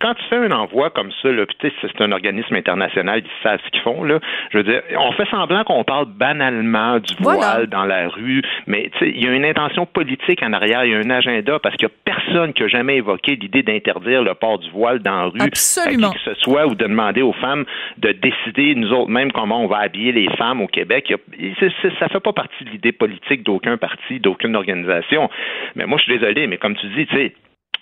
[0.00, 1.28] Quand tu fais un envoi comme ça,
[1.60, 4.04] c'est un organisme international, ils savent ce qu'ils font.
[4.04, 4.20] Là.
[4.50, 8.90] Je veux dire, on fait semblant qu'on parle banalement du voile dans la rue, mais
[9.00, 11.88] il y a une intention politique en arrière, il y a un agenda, parce qu'il
[11.88, 15.24] n'y a personne qui a jamais évoqué l'idée d'interdire le port du voile dans la
[15.24, 16.08] rue, Absolument.
[16.08, 17.64] à qui que ce soit, ou de demander aux femmes
[17.98, 21.12] de décider, nous autres même, comment on va habiller les femmes au Québec.
[21.60, 25.30] Ça ne fait pas partie de l'idée politique d'aucun parti, d'aucune organisation.
[25.74, 27.34] Mais moi, je suis désolé, mais comme tu dis, tu sais,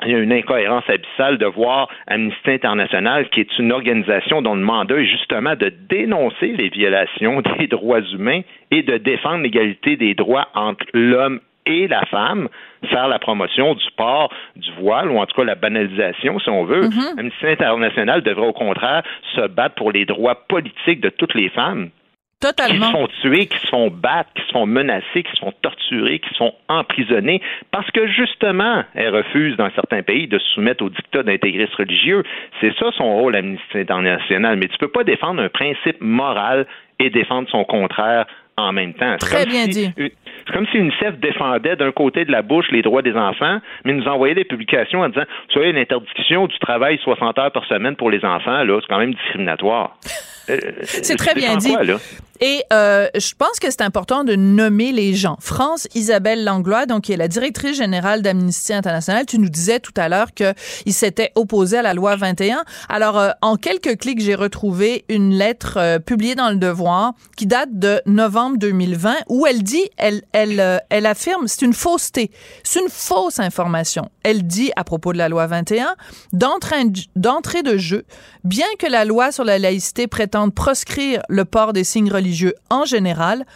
[0.04, 4.54] il y a une incohérence abyssale de voir Amnesty International, qui est une organisation dont
[4.54, 9.96] le mandat est justement de dénoncer les violations des droits humains et de défendre l'égalité
[9.96, 12.48] des droits entre l'homme et la femme,
[12.90, 16.64] faire la promotion du port du voile, ou en tout cas la banalisation, si on
[16.64, 16.88] veut.
[16.88, 17.18] Mm-hmm.
[17.20, 19.04] Amnesty International devrait au contraire
[19.36, 21.90] se battre pour les droits politiques de toutes les femmes
[22.42, 22.86] Totalement.
[22.86, 25.52] Qui se font tuer, qui se font battre, qui se font menacer, qui se font
[25.62, 30.46] torturer, qui se font emprisonner, parce que justement, elles refusent dans certains pays de se
[30.54, 32.24] soumettre au dictat d'intégrisme religieux.
[32.60, 34.56] C'est ça son rôle, Amnesty International.
[34.56, 36.66] Mais tu peux pas défendre un principe moral
[36.98, 38.26] et défendre son contraire
[38.56, 39.16] en même temps.
[39.18, 39.90] Très bien dit.
[39.96, 43.92] C'est comme si UNICEF défendait d'un côté de la bouche les droits des enfants, mais
[43.92, 47.96] nous envoyait des publications en disant, vous savez, l'interdiction du travail 60 heures par semaine
[47.96, 49.96] pour les enfants, là, c'est quand même discriminatoire.
[50.50, 51.74] Euh, c'est très bien dit.
[52.44, 55.36] Et euh, je pense que c'est important de nommer les gens.
[55.38, 59.92] France Isabelle Langlois, donc qui est la directrice générale d'Amnesty International, tu nous disais tout
[59.96, 62.64] à l'heure qu'il s'était opposé à la loi 21.
[62.88, 67.46] Alors, euh, en quelques clics, j'ai retrouvé une lettre euh, publiée dans Le Devoir qui
[67.46, 72.32] date de novembre 2020 où elle dit, elle, elle, euh, elle affirme, c'est une fausseté,
[72.64, 74.10] c'est une fausse information.
[74.24, 75.94] Elle dit à propos de la loi 21,
[76.32, 78.04] d'entrée de jeu,
[78.42, 82.31] bien que la loi sur la laïcité prétende proscrire le port des signes religieux
[82.70, 83.46] en général,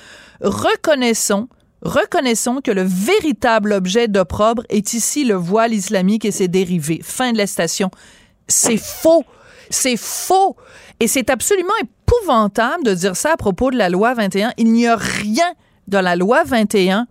[0.40, 1.48] reconnaissons
[1.82, 7.00] Reconnaissons que le véritable objet d'opprobre est ici le voile islamique et ses dérivés.
[7.02, 7.90] Fin de la station.
[8.48, 9.24] C'est faux.
[9.70, 10.56] C'est faux.
[11.00, 14.52] Et c'est absolument épouvantable de dire ça à propos de la loi 21.
[14.56, 15.52] Il n'y a rien
[15.86, 17.06] dans la loi 21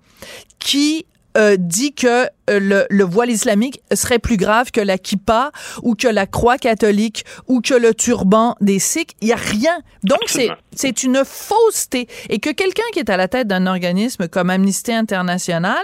[0.57, 1.05] qui
[1.37, 5.51] euh, dit que euh, le, voile islamique serait plus grave que la kippa
[5.83, 9.11] ou que la croix catholique ou que le turban des sikhs.
[9.21, 9.77] Il y a rien.
[10.03, 14.27] Donc c'est c'est une fausseté et que quelqu'un qui est à la tête d'un organisme
[14.27, 15.83] comme Amnesty International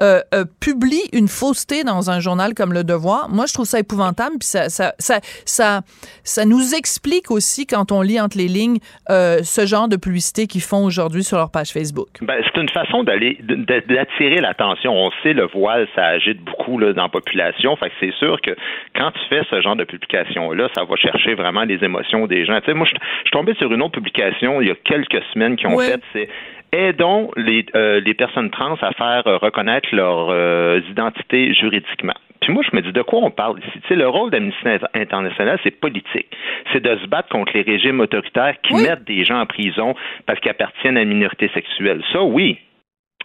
[0.00, 3.28] euh, euh, publie une fausseté dans un journal comme Le Devoir.
[3.28, 4.36] Moi, je trouve ça épouvantable.
[4.40, 5.80] Puis ça ça ça ça,
[6.24, 10.62] ça nous explique aussi quand on lit entre les lignes ce genre de publicité qu'ils
[10.62, 12.08] font aujourd'hui sur leur page Facebook.
[12.20, 14.92] Ben, c'est une façon d'aller d'attirer l'attention.
[14.92, 17.76] On sait le voile ça agite beaucoup là, dans la population.
[17.76, 18.54] Fait que c'est sûr que
[18.94, 22.58] quand tu fais ce genre de publication-là, ça va chercher vraiment les émotions des gens.
[22.60, 25.56] Tu sais, moi, je suis tombé sur une autre publication il y a quelques semaines
[25.56, 26.28] qui ont fait, c'est
[26.72, 32.14] aidons les, euh, les personnes trans à faire reconnaître leur euh, identité juridiquement.
[32.42, 33.80] Puis moi, je me dis, de quoi on parle ici?
[33.82, 36.26] Tu sais, le rôle d'Amnesty International, c'est politique.
[36.72, 39.94] C'est de se battre contre les régimes autoritaires qui mettent des gens en prison
[40.26, 42.02] parce qu'ils appartiennent à une minorité sexuelle.
[42.12, 42.58] Ça, oui,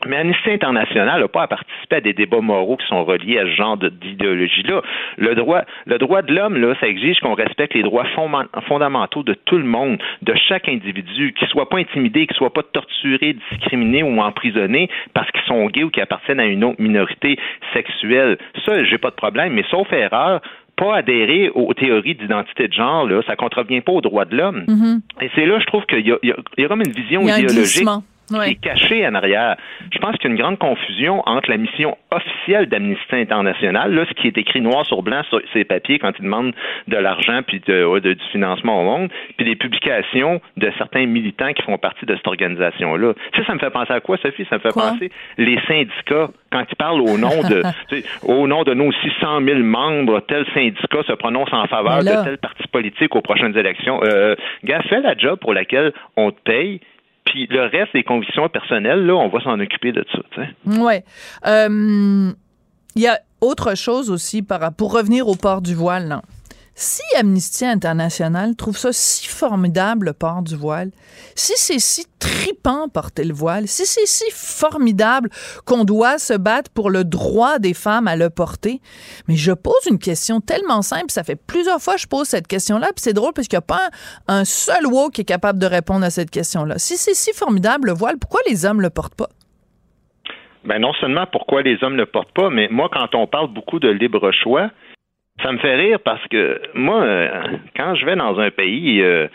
[0.05, 3.43] mais Amnesty International n'a pas à participer à des débats moraux qui sont reliés à
[3.43, 4.81] ce genre d'idéologie-là.
[5.17, 8.05] Le droit, le droit de l'homme, là, ça exige qu'on respecte les droits
[8.67, 12.37] fondamentaux de tout le monde, de chaque individu, qu'ils ne soient pas intimidés, qu'ils ne
[12.37, 16.63] soient pas torturés, discriminés ou emprisonnés parce qu'ils sont gays ou qu'ils appartiennent à une
[16.63, 17.37] autre minorité
[17.73, 18.37] sexuelle.
[18.65, 20.41] Ça, j'ai pas de problème, mais sauf erreur,
[20.75, 24.63] pas adhérer aux théories d'identité de genre, là, ça contrevient pas aux droits de l'homme.
[24.67, 25.23] Mm-hmm.
[25.23, 27.87] Et c'est là, je trouve qu'il y, y, a comme une vision idéologique.
[28.27, 29.55] Qui est caché en arrière.
[29.91, 34.05] Je pense qu'il y a une grande confusion entre la mission officielle d'Amnesty International, là,
[34.07, 36.53] ce qui est écrit noir sur blanc sur ces papiers quand ils demandent
[36.87, 41.63] de l'argent puis de, du financement au monde, puis des publications de certains militants qui
[41.63, 43.13] font partie de cette organisation-là.
[43.35, 44.45] Ça, ça me fait penser à quoi, Sophie?
[44.49, 47.63] Ça me fait penser les syndicats quand ils parlent au nom de
[48.23, 52.37] au nom de nos 600 000 membres, tel syndicat se prononce en faveur de tel
[52.37, 54.01] parti politique aux prochaines élections.
[54.03, 56.81] Euh, gars, fais la job pour laquelle on te paye
[57.27, 60.19] puis le reste des convictions personnelles, là, on va s'en occuper de ça.
[60.65, 60.95] Oui.
[61.45, 62.31] Euh,
[62.95, 66.07] il y a autre chose aussi pour revenir au port du voile.
[66.07, 66.21] Là.
[66.79, 70.91] Si Amnesty International trouve ça si formidable, le port du voile,
[71.33, 75.29] si c'est si tripant porter le voile, si c'est si formidable
[75.65, 78.79] qu'on doit se battre pour le droit des femmes à le porter,
[79.27, 82.45] mais je pose une question tellement simple, ça fait plusieurs fois que je pose cette
[82.45, 83.89] question-là, puis c'est drôle parce qu'il n'y a pas
[84.27, 86.77] un, seul woke qui est capable de répondre à cette question-là.
[86.77, 89.29] Si c'est si formidable le voile, pourquoi les hommes le portent pas?
[90.63, 93.51] Ben non seulement pourquoi les hommes ne le portent pas, mais moi, quand on parle
[93.51, 94.69] beaucoup de libre choix,
[95.41, 97.29] ça me fait rire parce que moi, euh,
[97.75, 99.27] quand je vais dans un pays euh,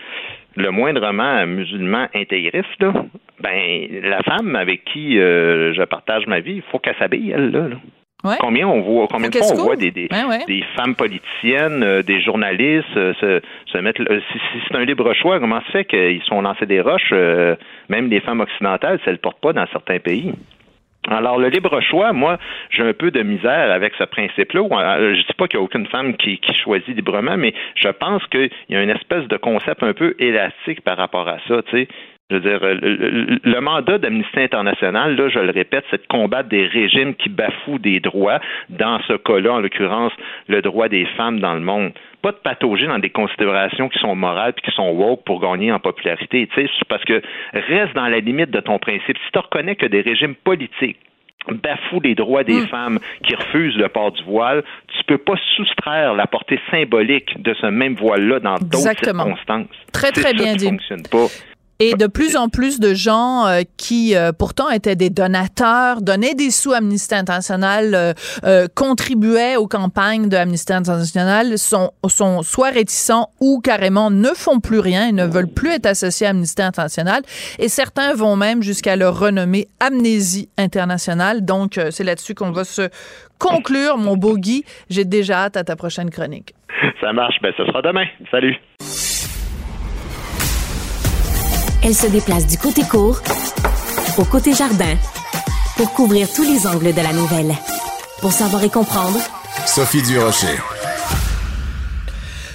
[0.57, 2.93] le moindrement musulman intégriste, là,
[3.41, 7.51] ben la femme avec qui euh, je partage ma vie, il faut qu'elle s'habille, elle,
[7.51, 7.67] là.
[8.39, 10.09] Combien on voit, combien de fois on voit des, des,
[10.47, 14.01] des femmes politiciennes, des journalistes se, se mettre.
[14.05, 14.39] si,
[14.69, 17.13] c'est un libre choix, comment se fait qu'ils sont lancés des roches,
[17.89, 20.33] même les femmes occidentales, ça ne le portent pas dans certains pays?
[21.09, 22.39] Alors, le libre choix, moi,
[22.71, 24.61] j'ai un peu de misère avec ce principe-là.
[24.61, 28.25] Euh, je dis pas qu'il n'y a aucune femme qui, choisit librement, mais je pense
[28.29, 31.63] qu'il y a une espèce de concept un peu élastique par rapport à ça.
[31.63, 31.89] Tu sais.
[32.31, 36.49] Je veux dire, le, le mandat d'Amnesty International, là, je le répète, c'est de combattre
[36.49, 38.41] des régimes qui bafouent des droits.
[38.71, 40.13] Dans ce cas-là, en l'occurrence,
[40.49, 44.15] le droit des femmes dans le monde pas de patauger dans des considérations qui sont
[44.15, 46.49] morales puis qui sont woke pour gagner en popularité.
[46.55, 47.21] Tu sais, parce que
[47.53, 49.19] reste dans la limite de ton principe.
[49.19, 50.99] Si tu reconnais que des régimes politiques
[51.49, 52.69] bafouent les droits des mm.
[52.69, 54.63] femmes qui refusent le port du voile,
[54.97, 59.67] tu peux pas soustraire la portée symbolique de ce même voile-là dans d'autres circonstances.
[59.93, 60.69] Très, très bien dit.
[60.69, 61.27] fonctionne pas.
[61.79, 66.35] Et de plus en plus de gens euh, qui euh, pourtant étaient des donateurs, donnaient
[66.35, 72.71] des sous à Amnesty International, euh, contribuaient aux campagnes de Amnesty International, sont, sont soit
[72.71, 76.63] réticents ou carrément ne font plus rien et ne veulent plus être associés à Amnesty
[76.63, 77.23] International.
[77.59, 81.45] Et certains vont même jusqu'à leur renommer Amnésie Internationale.
[81.45, 82.89] Donc, c'est là-dessus qu'on va se
[83.39, 84.65] conclure, mon beau Guy.
[84.89, 86.55] J'ai déjà hâte à ta prochaine chronique.
[87.01, 87.37] Ça marche.
[87.43, 88.07] Ben, ce sera demain.
[88.31, 88.57] Salut.
[91.85, 93.21] Elle se déplace du côté court
[94.17, 94.97] au côté jardin
[95.77, 97.57] pour couvrir tous les angles de la nouvelle.
[98.21, 99.19] Pour savoir et comprendre,
[99.67, 100.59] Sophie Durocher.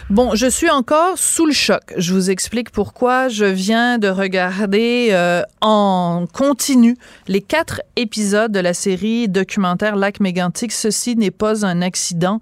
[0.09, 1.93] Bon, je suis encore sous le choc.
[1.97, 3.27] Je vous explique pourquoi.
[3.27, 6.95] Je viens de regarder euh, en continu
[7.27, 10.71] les quatre épisodes de la série documentaire Lac Mégantic.
[10.71, 12.39] Ceci n'est pas un accident.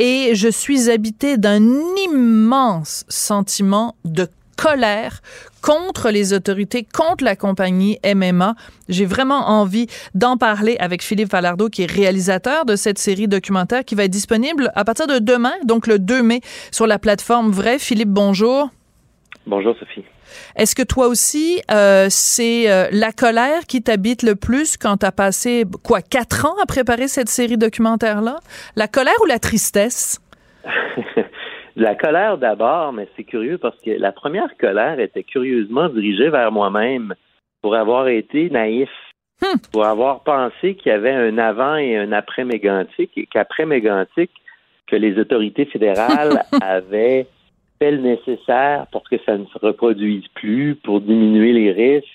[0.00, 1.62] Et je suis habitée d'un
[2.08, 5.22] immense sentiment de colère
[5.66, 8.54] contre les autorités, contre la compagnie MMA.
[8.88, 13.84] J'ai vraiment envie d'en parler avec Philippe Falardeau, qui est réalisateur de cette série documentaire
[13.84, 17.50] qui va être disponible à partir de demain, donc le 2 mai, sur la plateforme
[17.50, 17.80] Vrai.
[17.80, 18.70] Philippe, bonjour.
[19.44, 20.04] Bonjour, Sophie.
[20.54, 25.06] Est-ce que toi aussi, euh, c'est euh, la colère qui t'habite le plus quand tu
[25.06, 28.38] as passé, quoi, quatre ans à préparer cette série documentaire-là?
[28.76, 30.20] La colère ou la tristesse?
[31.76, 36.50] la colère d'abord, mais c'est curieux parce que la première colère était curieusement dirigée vers
[36.50, 37.14] moi-même
[37.60, 38.88] pour avoir été naïf,
[39.42, 39.58] hmm.
[39.72, 44.30] pour avoir pensé qu'il y avait un avant et un après mégantique et qu'après mégantique,
[44.86, 47.26] que les autorités fédérales avaient
[47.78, 52.06] fait le nécessaire pour que ça ne se reproduise plus, pour diminuer les risques.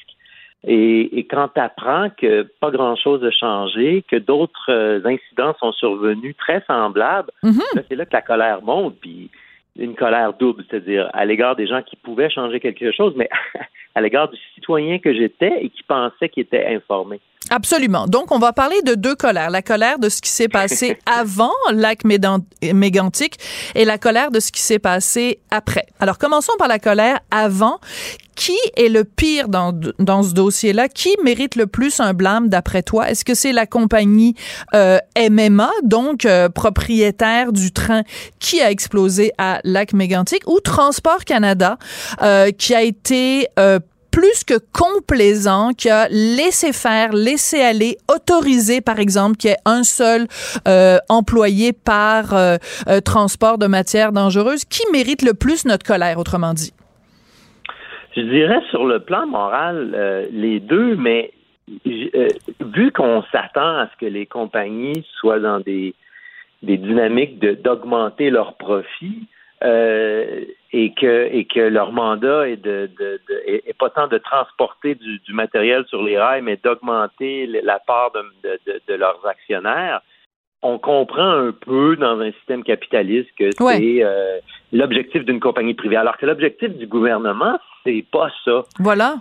[0.64, 5.72] Et, et quand tu apprends que pas grand-chose a changé, que d'autres euh, incidents sont
[5.74, 7.84] survenus très semblables, mm-hmm.
[7.88, 8.96] c'est là que la colère monte.
[9.02, 9.21] Puis
[9.78, 13.30] une colère double, c'est-à-dire à, l'égard des gens qui pouvaient changer quelque chose, mais
[13.96, 17.20] à l'égard du citoyen que j'étais et qui pensait qu'il était informé.
[17.52, 18.08] Absolument.
[18.08, 19.50] Donc, on va parler de deux colères.
[19.50, 23.38] La colère de ce qui s'est passé avant l'acte mégantique
[23.76, 25.86] et la colère de ce qui s'est passé après.
[26.00, 27.80] Alors, commençons par la colère avant.
[28.34, 30.88] Qui est le pire dans, dans ce dossier-là?
[30.88, 33.12] Qui mérite le plus un blâme d'après toi?
[33.12, 34.36] Est-ce que c'est la compagnie
[34.74, 34.98] euh,
[35.30, 38.04] MMA, donc euh, propriétaire du train
[38.40, 41.78] qui a explosé à Lac Mégantic, ou Transport Canada,
[42.24, 43.80] euh, qui a été euh,
[44.12, 49.58] plus que complaisant, qui a laissé faire, laissé aller, autorisé, par exemple, qu'il y ait
[49.66, 50.28] un seul
[50.68, 56.18] euh, employé par euh, euh, transport de matières dangereuses, qui mérite le plus notre colère,
[56.18, 56.74] autrement dit?
[58.16, 61.32] Je dirais sur le plan moral, euh, les deux, mais
[61.88, 62.28] euh,
[62.60, 65.96] vu qu'on s'attend à ce que les compagnies soient dans des,
[66.62, 69.28] des dynamiques d'augmenter leurs profits,
[69.64, 74.96] euh, et que et que leur mandat est de, de, est, pas tant de transporter
[74.96, 80.02] du, du, matériel sur les rails, mais d'augmenter la part de, de, leurs actionnaires.
[80.64, 84.40] On comprend un peu dans un système capitaliste que c'est euh,
[84.72, 88.64] l'objectif d'une compagnie privée, alors que l'objectif du gouvernement, c'est pas ça.
[88.80, 89.16] Voilà.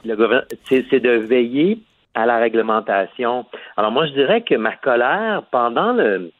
[0.69, 1.79] C'est de veiller
[2.15, 3.47] à la réglementation.
[3.77, 6.31] Alors moi, je dirais que ma colère pendant le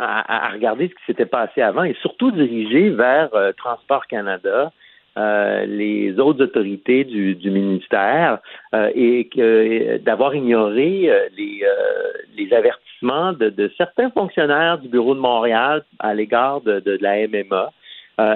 [0.00, 4.72] à, regarder ce qui s'était passé avant et surtout diriger vers euh, Transport Canada,
[5.18, 8.38] euh, les autres autorités du, du ministère
[8.74, 16.14] euh, et que d'avoir ignoré les, avertissements de, certains fonctionnaires du bureau de Montréal à
[16.14, 17.72] l'égard de, de, la MMA.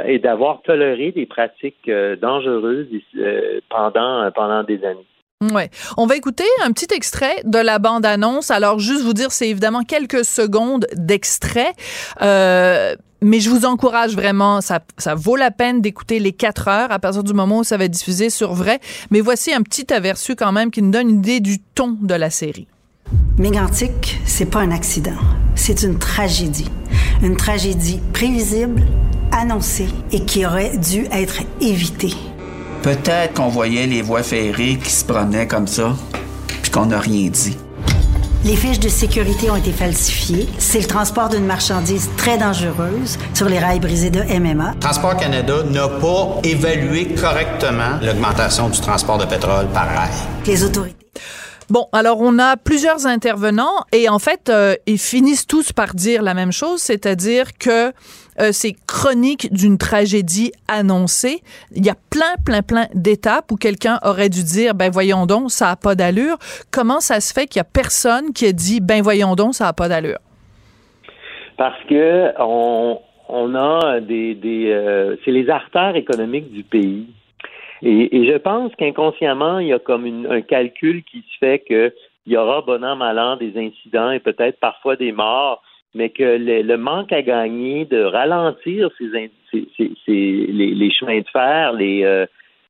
[0.07, 1.91] et d'avoir toléré des pratiques
[2.21, 2.89] dangereuses
[3.69, 5.10] pendant pendant des années.
[5.41, 5.71] Ouais.
[5.97, 8.51] On va écouter un petit extrait de la bande-annonce.
[8.51, 11.73] Alors, juste vous dire, c'est évidemment quelques secondes d'extrait.
[12.21, 16.93] Euh, mais je vous encourage vraiment, ça, ça vaut la peine d'écouter les quatre heures
[16.93, 18.81] à partir du moment où ça va être diffusé sur vrai.
[19.11, 22.15] Mais voici un petit aperçu quand même qui nous donne une idée du ton de
[22.15, 22.67] la série.
[23.39, 25.19] Mégantic, c'est pas un accident,
[25.55, 26.71] c'est une tragédie.
[27.23, 28.83] Une tragédie prévisible,
[29.33, 32.15] annoncée et qui aurait dû être évitée.
[32.83, 35.95] Peut-être qu'on voyait les voies ferrées qui se promenaient comme ça,
[36.63, 37.59] puis qu'on n'a rien dit.
[38.43, 40.49] Les fiches de sécurité ont été falsifiées.
[40.57, 44.77] C'est le transport d'une marchandise très dangereuse sur les rails brisés de MMA.
[44.81, 50.11] Transport Canada n'a pas évalué correctement l'augmentation du transport de pétrole par rail.
[50.47, 50.97] Les autorités.
[51.69, 56.23] Bon, alors on a plusieurs intervenants et en fait, euh, ils finissent tous par dire
[56.23, 57.93] la même chose, c'est-à-dire que
[58.41, 61.41] euh, c'est chronique d'une tragédie annoncée.
[61.77, 65.51] Il y a plein, plein, plein d'étapes où quelqu'un aurait dû dire, ben voyons donc,
[65.51, 66.37] ça a pas d'allure.
[66.73, 69.69] Comment ça se fait qu'il y a personne qui a dit, ben voyons donc, ça
[69.69, 70.19] a pas d'allure?
[71.57, 74.39] Parce que on, a des,
[74.73, 77.07] euh, c'est les artères économiques du pays.
[77.83, 81.93] Et, je pense qu'inconsciemment, il y a comme un calcul qui se fait que
[82.27, 85.63] il y aura bon an, mal an des incidents et peut-être parfois des morts
[85.95, 89.31] mais que le, manque à gagner de ralentir ces,
[90.07, 92.27] les, chemins de fer, les, euh,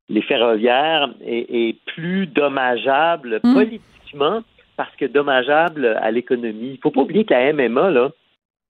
[0.08, 3.54] les ferroviaires est, plus dommageable mm.
[3.54, 4.42] politiquement
[4.76, 6.72] parce que dommageable à l'économie.
[6.72, 8.10] Il faut pas oublier que la MMA, là,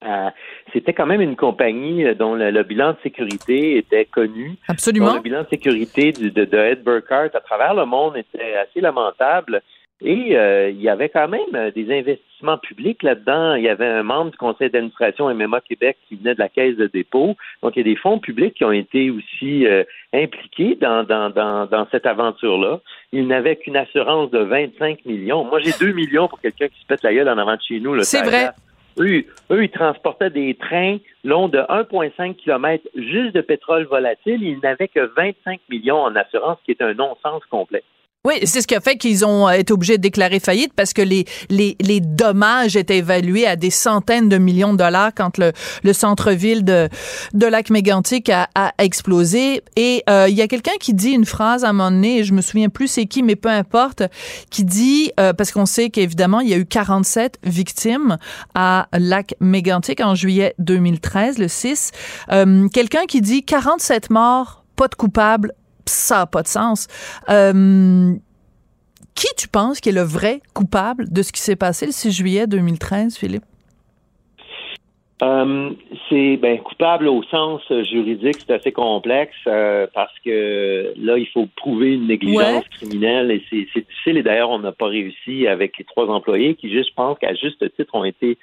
[0.02, 0.30] euh,
[0.72, 4.56] c'était quand même une compagnie dont le, bilan de sécurité était connu.
[4.66, 5.14] Absolument.
[5.14, 9.62] le bilan de sécurité de, de Ed Burkhardt à travers le monde était assez lamentable.
[10.02, 13.54] Et euh, il y avait quand même euh, des investissements publics là-dedans.
[13.54, 16.76] Il y avait un membre du conseil d'administration MMA Québec qui venait de la caisse
[16.76, 17.36] de dépôt.
[17.62, 19.84] Donc, il y a des fonds publics qui ont été aussi euh,
[20.14, 22.80] impliqués dans, dans, dans, dans cette aventure-là.
[23.12, 25.44] Il n'avait qu'une assurance de 25 millions.
[25.44, 27.78] Moi, j'ai 2 millions pour quelqu'un qui se pète la gueule en avant de chez
[27.78, 28.02] nous.
[28.02, 28.50] C'est vrai.
[28.98, 34.42] Eux, eux, ils transportaient des trains longs de 1,5 km juste de pétrole volatile.
[34.42, 37.84] Ils n'avaient que 25 millions en assurance, ce qui est un non-sens complet.
[38.26, 40.92] Oui, c'est ce qui a fait qu'ils ont euh, été obligés de déclarer faillite parce
[40.92, 45.38] que les, les, les dommages étaient évalués à des centaines de millions de dollars quand
[45.38, 45.52] le,
[45.82, 46.90] le centre-ville de,
[47.32, 49.62] de Lac Mégantic a, a explosé.
[49.76, 52.34] Et euh, il y a quelqu'un qui dit une phrase à un moment donné, je
[52.34, 54.02] me souviens plus c'est qui, mais peu importe,
[54.50, 58.18] qui dit, euh, parce qu'on sait qu'évidemment, il y a eu 47 victimes
[58.54, 61.92] à Lac Mégantic en juillet 2013, le 6.
[62.70, 65.54] quelqu'un qui dit 47 morts, pas de coupables,
[65.90, 66.86] ça n'a pas de sens.
[67.28, 68.14] Euh,
[69.14, 72.12] qui tu penses qui est le vrai coupable de ce qui s'est passé le 6
[72.12, 73.44] juillet 2013, Philippe?
[75.22, 75.70] Euh,
[76.08, 81.46] c'est ben, coupable au sens juridique, c'est assez complexe euh, parce que là, il faut
[81.56, 84.16] prouver une négligence criminelle et c'est difficile.
[84.16, 87.34] Et d'ailleurs, on n'a pas réussi avec les trois employés qui, juste, je pense qu'à
[87.34, 88.38] juste titre, ont été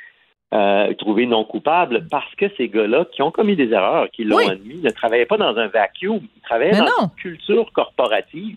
[0.54, 4.48] euh, trouvé non coupable parce que ces gars-là qui ont commis des erreurs, qui l'ont
[4.48, 8.56] admis, ne travaillaient pas dans un vacuum, ils travaillaient dans une culture corporative.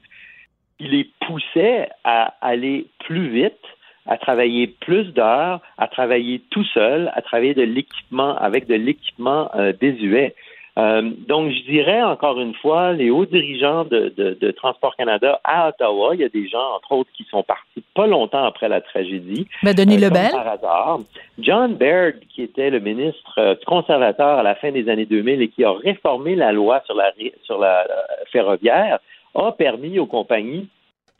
[0.78, 3.58] Qui les poussait à aller plus vite,
[4.06, 9.50] à travailler plus d'heures, à travailler tout seul, à travailler de l'équipement avec de l'équipement
[9.56, 10.34] euh, désuet.
[10.78, 15.68] Euh, donc, je dirais encore une fois, les hauts dirigeants de, de, Transport Canada à
[15.68, 18.80] Ottawa, il y a des gens, entre autres, qui sont partis pas longtemps après la
[18.80, 19.46] tragédie.
[19.62, 20.30] Ben, Denis euh, Lebel?
[20.30, 21.00] Par hasard.
[21.38, 25.48] John Baird, qui était le ministre euh, conservateur à la fin des années 2000 et
[25.48, 27.12] qui a réformé la loi sur la,
[27.42, 27.86] sur la
[28.30, 28.98] ferroviaire,
[29.34, 30.68] a permis aux compagnies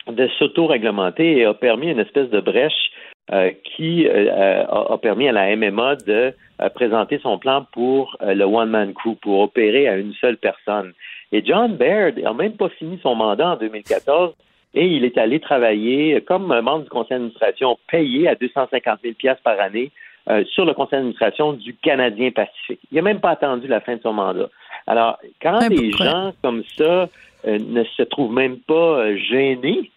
[0.06, 2.90] de s'auto-réglementer et a permis une espèce de brèche
[3.32, 6.34] euh, qui euh, a, permis à la MMA de
[6.74, 10.92] présenter son plan pour le one-man crew, pour opérer à une seule personne.
[11.32, 14.34] Et John Baird n'a même pas fini son mandat en 2014
[14.74, 19.58] et il est allé travailler comme membre du conseil d'administration payé à 250 000 par
[19.60, 19.90] année
[20.28, 22.80] euh, sur le conseil d'administration du Canadien Pacifique.
[22.92, 24.48] Il n'a même pas attendu la fin de son mandat.
[24.86, 27.08] Alors, quand des gens comme ça
[27.46, 29.90] euh, ne se trouvent même pas euh, gênés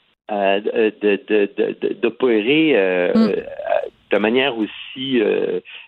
[2.01, 3.32] d'opérer mm.
[4.14, 5.22] De manière aussi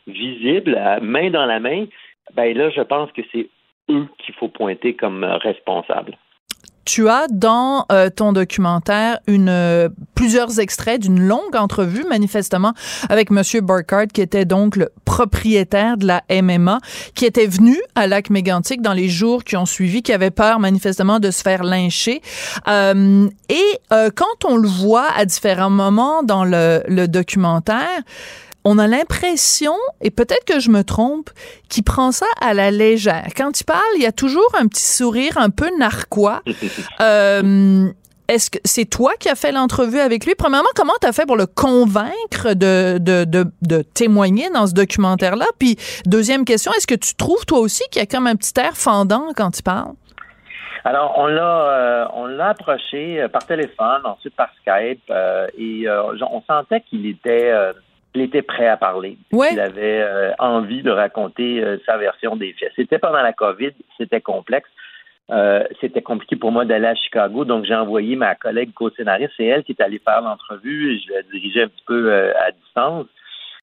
[0.07, 1.85] visible, main dans la main,
[2.33, 3.47] ben là, je pense que c'est
[3.89, 6.17] eux qu'il faut pointer comme responsables
[6.85, 12.73] tu as dans euh, ton documentaire une euh, plusieurs extraits d'une longue entrevue manifestement
[13.09, 16.79] avec monsieur Burkhardt qui était donc le propriétaire de la MMA
[17.15, 20.59] qui était venu à Lac Mégantic dans les jours qui ont suivi qui avait peur
[20.59, 22.21] manifestement de se faire lyncher.
[22.67, 23.79] Euh, et
[24.15, 28.01] quand on le voit à différents moments dans le, le documentaire
[28.65, 31.29] on a l'impression, et peut-être que je me trompe,
[31.69, 33.27] qu'il prend ça à la légère.
[33.37, 36.41] Quand il parle, il y a toujours un petit sourire un peu narquois.
[37.01, 37.87] Euh,
[38.27, 40.33] est-ce que c'est toi qui as fait l'entrevue avec lui?
[40.35, 45.45] Premièrement, comment tu as fait pour le convaincre de, de, témoigner dans ce documentaire-là?
[45.59, 48.53] Puis, deuxième question, est-ce que tu trouves toi aussi qu'il y a comme un petit
[48.59, 49.93] air fendant quand il parle?
[50.85, 55.11] Alors, on l'a, euh, on l'a approché euh, par téléphone, ensuite par Skype,
[55.57, 57.51] et on sentait qu'il était
[58.15, 59.17] il était prêt à parler.
[59.31, 62.71] Il avait euh, envie de raconter euh, sa version des faits.
[62.75, 64.69] C'était pendant la COVID, c'était complexe.
[65.31, 69.45] Euh, c'était compliqué pour moi d'aller à Chicago, donc j'ai envoyé ma collègue co-scénariste, c'est
[69.45, 73.07] elle qui est allée faire l'entrevue et je l'ai dirigée un petit peu à distance.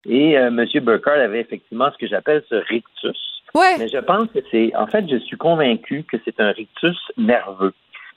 [0.09, 0.65] Et M.
[0.81, 3.43] Burkhardt avait effectivement ce que j'appelle ce rictus.
[3.77, 7.73] Mais je pense que c'est, en fait, je suis convaincu que c'est un rictus nerveux.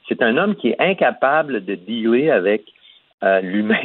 [0.08, 2.64] C'est un homme qui est incapable de dealer avec
[3.24, 3.80] euh, l'humain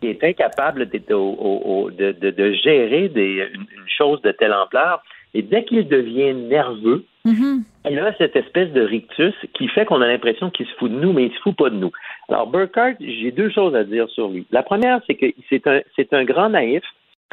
[0.00, 3.66] qui, est, incapable de, de, gérer des, une,
[3.98, 5.02] chose de telle ampleur.
[5.34, 7.62] Et dès qu'il devient nerveux, mm-hmm.
[7.90, 10.96] il a cette espèce de rictus qui fait qu'on a l'impression qu'il se fout de
[10.96, 11.90] nous, mais il se fout pas de nous.
[12.28, 14.46] Alors, Burkhardt, j'ai deux choses à dire sur lui.
[14.50, 16.82] La première, c'est que c'est un, c'est un grand naïf.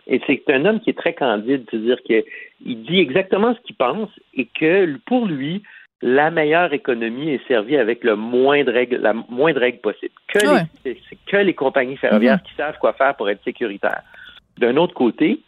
[0.08, 4.10] Et c'est un homme qui est très candide, c'est-à-dire qu'il dit exactement ce qu'il pense
[4.34, 5.64] et que pour lui,
[6.04, 10.12] la meilleure économie est servie avec le moindre règle, la moindre règle possible.
[10.28, 10.40] Que,
[10.84, 12.44] les, que les compagnies ferroviaires mm-hmm.
[12.44, 14.02] qui savent quoi faire pour être sécuritaires.
[14.58, 15.40] D'un autre côté,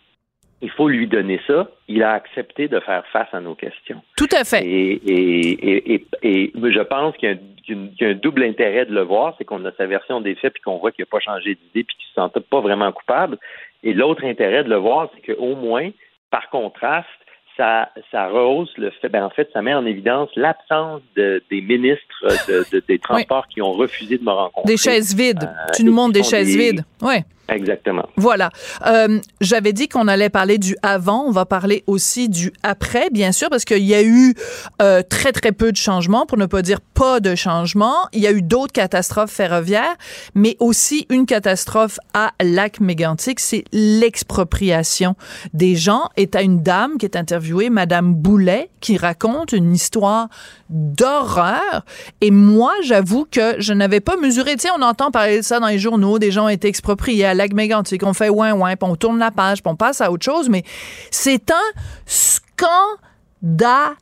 [0.62, 1.68] il faut lui donner ça.
[1.90, 4.02] Il a accepté de faire face à nos questions.
[4.16, 4.66] Tout à fait.
[4.66, 7.38] Et, et, je pense qu'il
[7.68, 10.54] y, a un double intérêt de le voir, c'est qu'on a sa version des faits
[10.54, 12.94] puis qu'on voit qu'il n'a pas changé d'idée puis qu'il ne se sent pas vraiment
[12.94, 13.38] coupable.
[13.84, 15.90] Et l'autre intérêt de le voir, c'est qu'au moins,
[16.32, 17.10] par contraste,
[17.58, 21.62] ça, ça rehausse le fait, ben en fait, ça met en évidence l'absence de, des
[21.62, 24.74] ministres de, des Transports qui ont refusé de me rencontrer.
[24.74, 25.44] Des chaises vides.
[25.44, 26.84] Euh, tu nous montres des chaises vides.
[27.02, 27.16] Oui.
[27.50, 28.08] Exactement.
[28.18, 28.50] Voilà.
[28.88, 31.26] Euh, J'avais dit qu'on allait parler du avant.
[31.26, 34.34] On va parler aussi du après, bien sûr, parce qu'il y a eu
[34.82, 38.08] euh, très, très peu de changements, pour ne pas dire pas de changements.
[38.14, 39.96] Il y a eu d'autres catastrophes ferroviaires,
[40.34, 45.16] mais aussi une catastrophe à Lac-Mégantic, c'est l'expropriation
[45.54, 46.10] des gens.
[46.18, 50.30] Et à une dame qui est interviewée, Madame Boulet, qui raconte une histoire
[50.70, 51.84] d'horreur.
[52.22, 54.54] Et moi, j'avoue que je n'avais pas mesuré.
[54.54, 57.26] Tu sais, on entend parler de ça dans les journaux, des gens ont été expropriés
[57.26, 60.02] à lac mégantic on fait ouin ouin, puis on tourne la page, puis on passe
[60.02, 60.64] à autre chose, mais
[61.12, 63.96] c'est un scandale.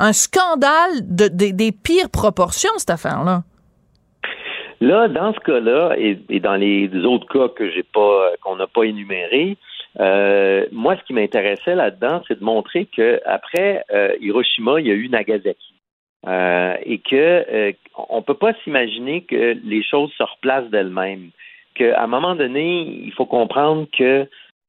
[0.00, 3.42] Un scandale de, des pires proportions, cette affaire-là.
[4.80, 8.84] Là, dans ce cas-là, et, dans les autres cas que j'ai pas, qu'on n'a pas
[8.84, 9.56] énumérés,
[10.00, 14.90] euh, moi, ce qui m'intéressait là-dedans, c'est de montrer que après euh, Hiroshima, il y
[14.90, 15.74] a eu Nagasaki.
[16.26, 17.74] Euh, et que
[18.08, 21.30] on peut pas s'imaginer que les choses se replacent d'elles-mêmes
[21.76, 24.26] qu'à un moment donné, il faut comprendre que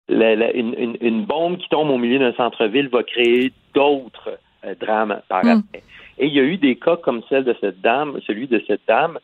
[0.10, 4.38] une, bombe qui tombe au milieu d'un centre-ville va créer d'autres
[4.80, 5.64] drames par hmm.
[5.66, 5.84] après.
[6.20, 8.82] Et il y a eu des cas comme celle de cette dame, celui de cette
[8.88, 9.18] dame,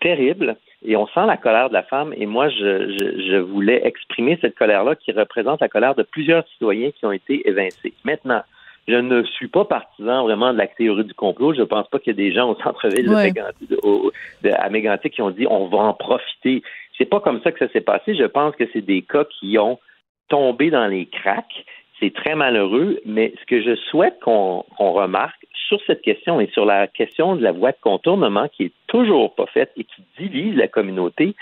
[0.00, 0.56] terrible,
[0.86, 2.14] et on sent la colère de la femme.
[2.16, 7.04] Et moi, je, voulais exprimer cette colère-là qui représente la colère de plusieurs citoyens qui
[7.04, 7.92] ont été évincés.
[8.04, 8.42] Maintenant,
[8.86, 11.54] je ne suis pas partisan vraiment de la théorie du complot.
[11.54, 15.22] Je ne pense pas qu'il y ait des gens au centre-ville de, à Mégantic qui
[15.22, 16.62] ont dit on va en profiter.
[16.96, 18.14] C'est pas comme ça que ça s'est passé.
[18.14, 19.80] Je pense que c'est des cas qui ont
[20.28, 21.64] tombé dans les cracks.
[21.98, 26.64] C'est très malheureux, mais ce que je souhaite qu'on remarque sur cette question et sur
[26.64, 30.56] la question de la voie de contournement qui est toujours pas faite et qui divise
[30.56, 31.34] la communauté,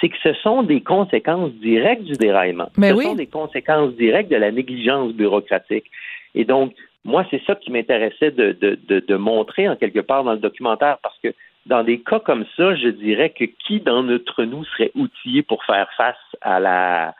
[0.00, 2.68] c'est que ce sont des conséquences directes du déraillement.
[2.76, 3.04] Mais ce oui.
[3.04, 5.86] sont des conséquences directes de la négligence bureaucratique.
[6.34, 10.32] Et donc, moi, c'est ça qui m'intéressait de, de, de, montrer en quelque part dans
[10.32, 11.34] le documentaire, parce que
[11.66, 15.88] dans des cas comme ça, je dirais que qui d'entre nous serait outillé pour faire
[15.96, 17.14] face à la,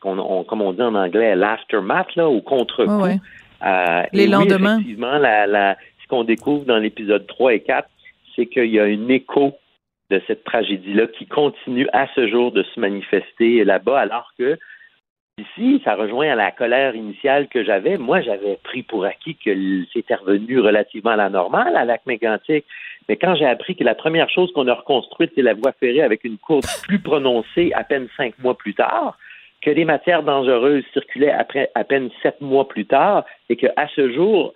[0.00, 3.06] qu'on, comme on dit en anglais, l'aftermath, là, au contre-coup?
[4.12, 4.78] Les lendemains.
[4.78, 7.88] effectivement, la, la, ce qu'on découvre dans l'épisode 3 et 4,
[8.36, 9.54] c'est qu'il y a un écho
[10.10, 14.58] de cette tragédie-là qui continue à ce jour de se manifester là-bas, alors que
[15.38, 17.96] ici, ça rejoint à la colère initiale que j'avais.
[17.96, 19.50] Moi, j'avais pris pour acquis que
[19.92, 22.64] c'était revenu relativement à la normale à lac mégantic.
[23.08, 26.02] Mais quand j'ai appris que la première chose qu'on a reconstruite, c'est la voie ferrée
[26.02, 29.16] avec une courbe plus prononcée à peine cinq mois plus tard,
[29.62, 34.12] que des matières dangereuses circulaient après à peine sept mois plus tard, et qu'à ce
[34.12, 34.52] jour,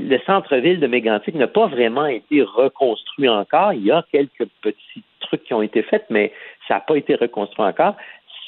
[0.00, 3.72] le centre-ville de Mégantic n'a pas vraiment été reconstruit encore.
[3.72, 6.32] Il y a quelques petits trucs qui ont été faits, mais
[6.66, 7.96] ça n'a pas été reconstruit encore.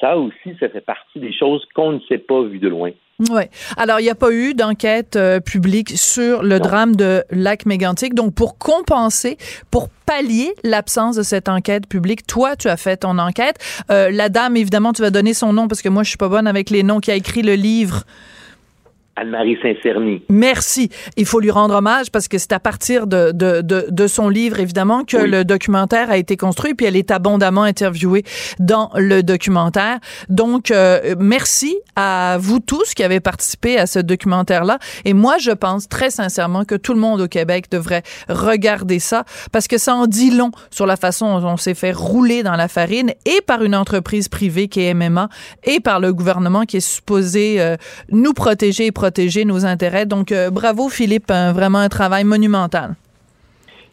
[0.00, 2.90] Ça aussi, ça fait partie des choses qu'on ne sait pas vu de loin.
[3.30, 3.42] Oui.
[3.76, 8.14] Alors, il n'y a pas eu d'enquête euh, publique sur le drame de Lac Mégantic.
[8.14, 9.36] Donc, pour compenser,
[9.70, 13.58] pour pallier l'absence de cette enquête publique, toi, tu as fait ton enquête.
[13.90, 16.28] Euh, la dame, évidemment, tu vas donner son nom parce que moi, je suis pas
[16.28, 18.02] bonne avec les noms, qui a écrit le livre
[19.16, 20.22] Anne-Marie Saint-Cerny.
[20.30, 20.88] Merci.
[21.16, 24.28] Il faut lui rendre hommage parce que c'est à partir de, de, de, de, son
[24.28, 28.24] livre, évidemment, que le documentaire a été construit, puis elle est abondamment interviewée
[28.58, 29.98] dans le documentaire.
[30.30, 34.78] Donc, euh, merci à vous tous qui avez participé à ce documentaire-là.
[35.04, 39.24] Et moi, je pense très sincèrement que tout le monde au Québec devrait regarder ça
[39.52, 42.56] parce que ça en dit long sur la façon dont on s'est fait rouler dans
[42.56, 45.28] la farine et par une entreprise privée qui est MMA
[45.64, 47.76] et par le gouvernement qui est supposé euh,
[48.10, 50.06] nous protéger et protéger nos intérêts.
[50.06, 52.94] Donc, euh, bravo Philippe, vraiment un travail monumental.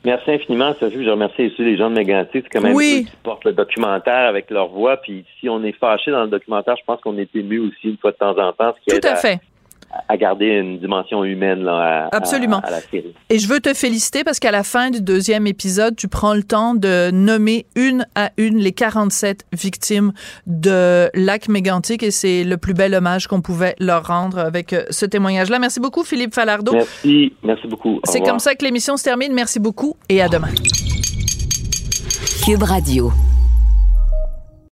[0.05, 1.03] Merci infiniment, Sophie.
[1.03, 2.45] Je remercie aussi les gens de Mégantic.
[2.45, 3.01] C'est quand même oui.
[3.01, 4.97] eux qui portent le documentaire avec leur voix.
[4.97, 7.97] Puis si on est fâché dans le documentaire, je pense qu'on est ému aussi une
[7.97, 8.73] fois de temps en temps.
[8.75, 9.39] Ce qui Tout à fait
[10.09, 12.59] à garder une dimension humaine là, à, Absolument.
[12.61, 13.13] À, la série.
[13.29, 16.41] Et je veux te féliciter parce qu'à la fin du deuxième épisode, tu prends le
[16.41, 20.11] temps de nommer une à une les 47 victimes
[20.47, 24.83] de Lac Mégantic et c'est le plus bel hommage qu'on pouvait leur rendre avec euh,
[24.89, 25.59] ce témoignage-là.
[25.59, 26.73] Merci beaucoup, Philippe Falardeau.
[26.73, 27.99] Merci, merci beaucoup.
[28.03, 29.33] C'est comme ça que l'émission se termine.
[29.33, 30.49] Merci beaucoup et à demain.
[32.43, 33.11] Cube Radio.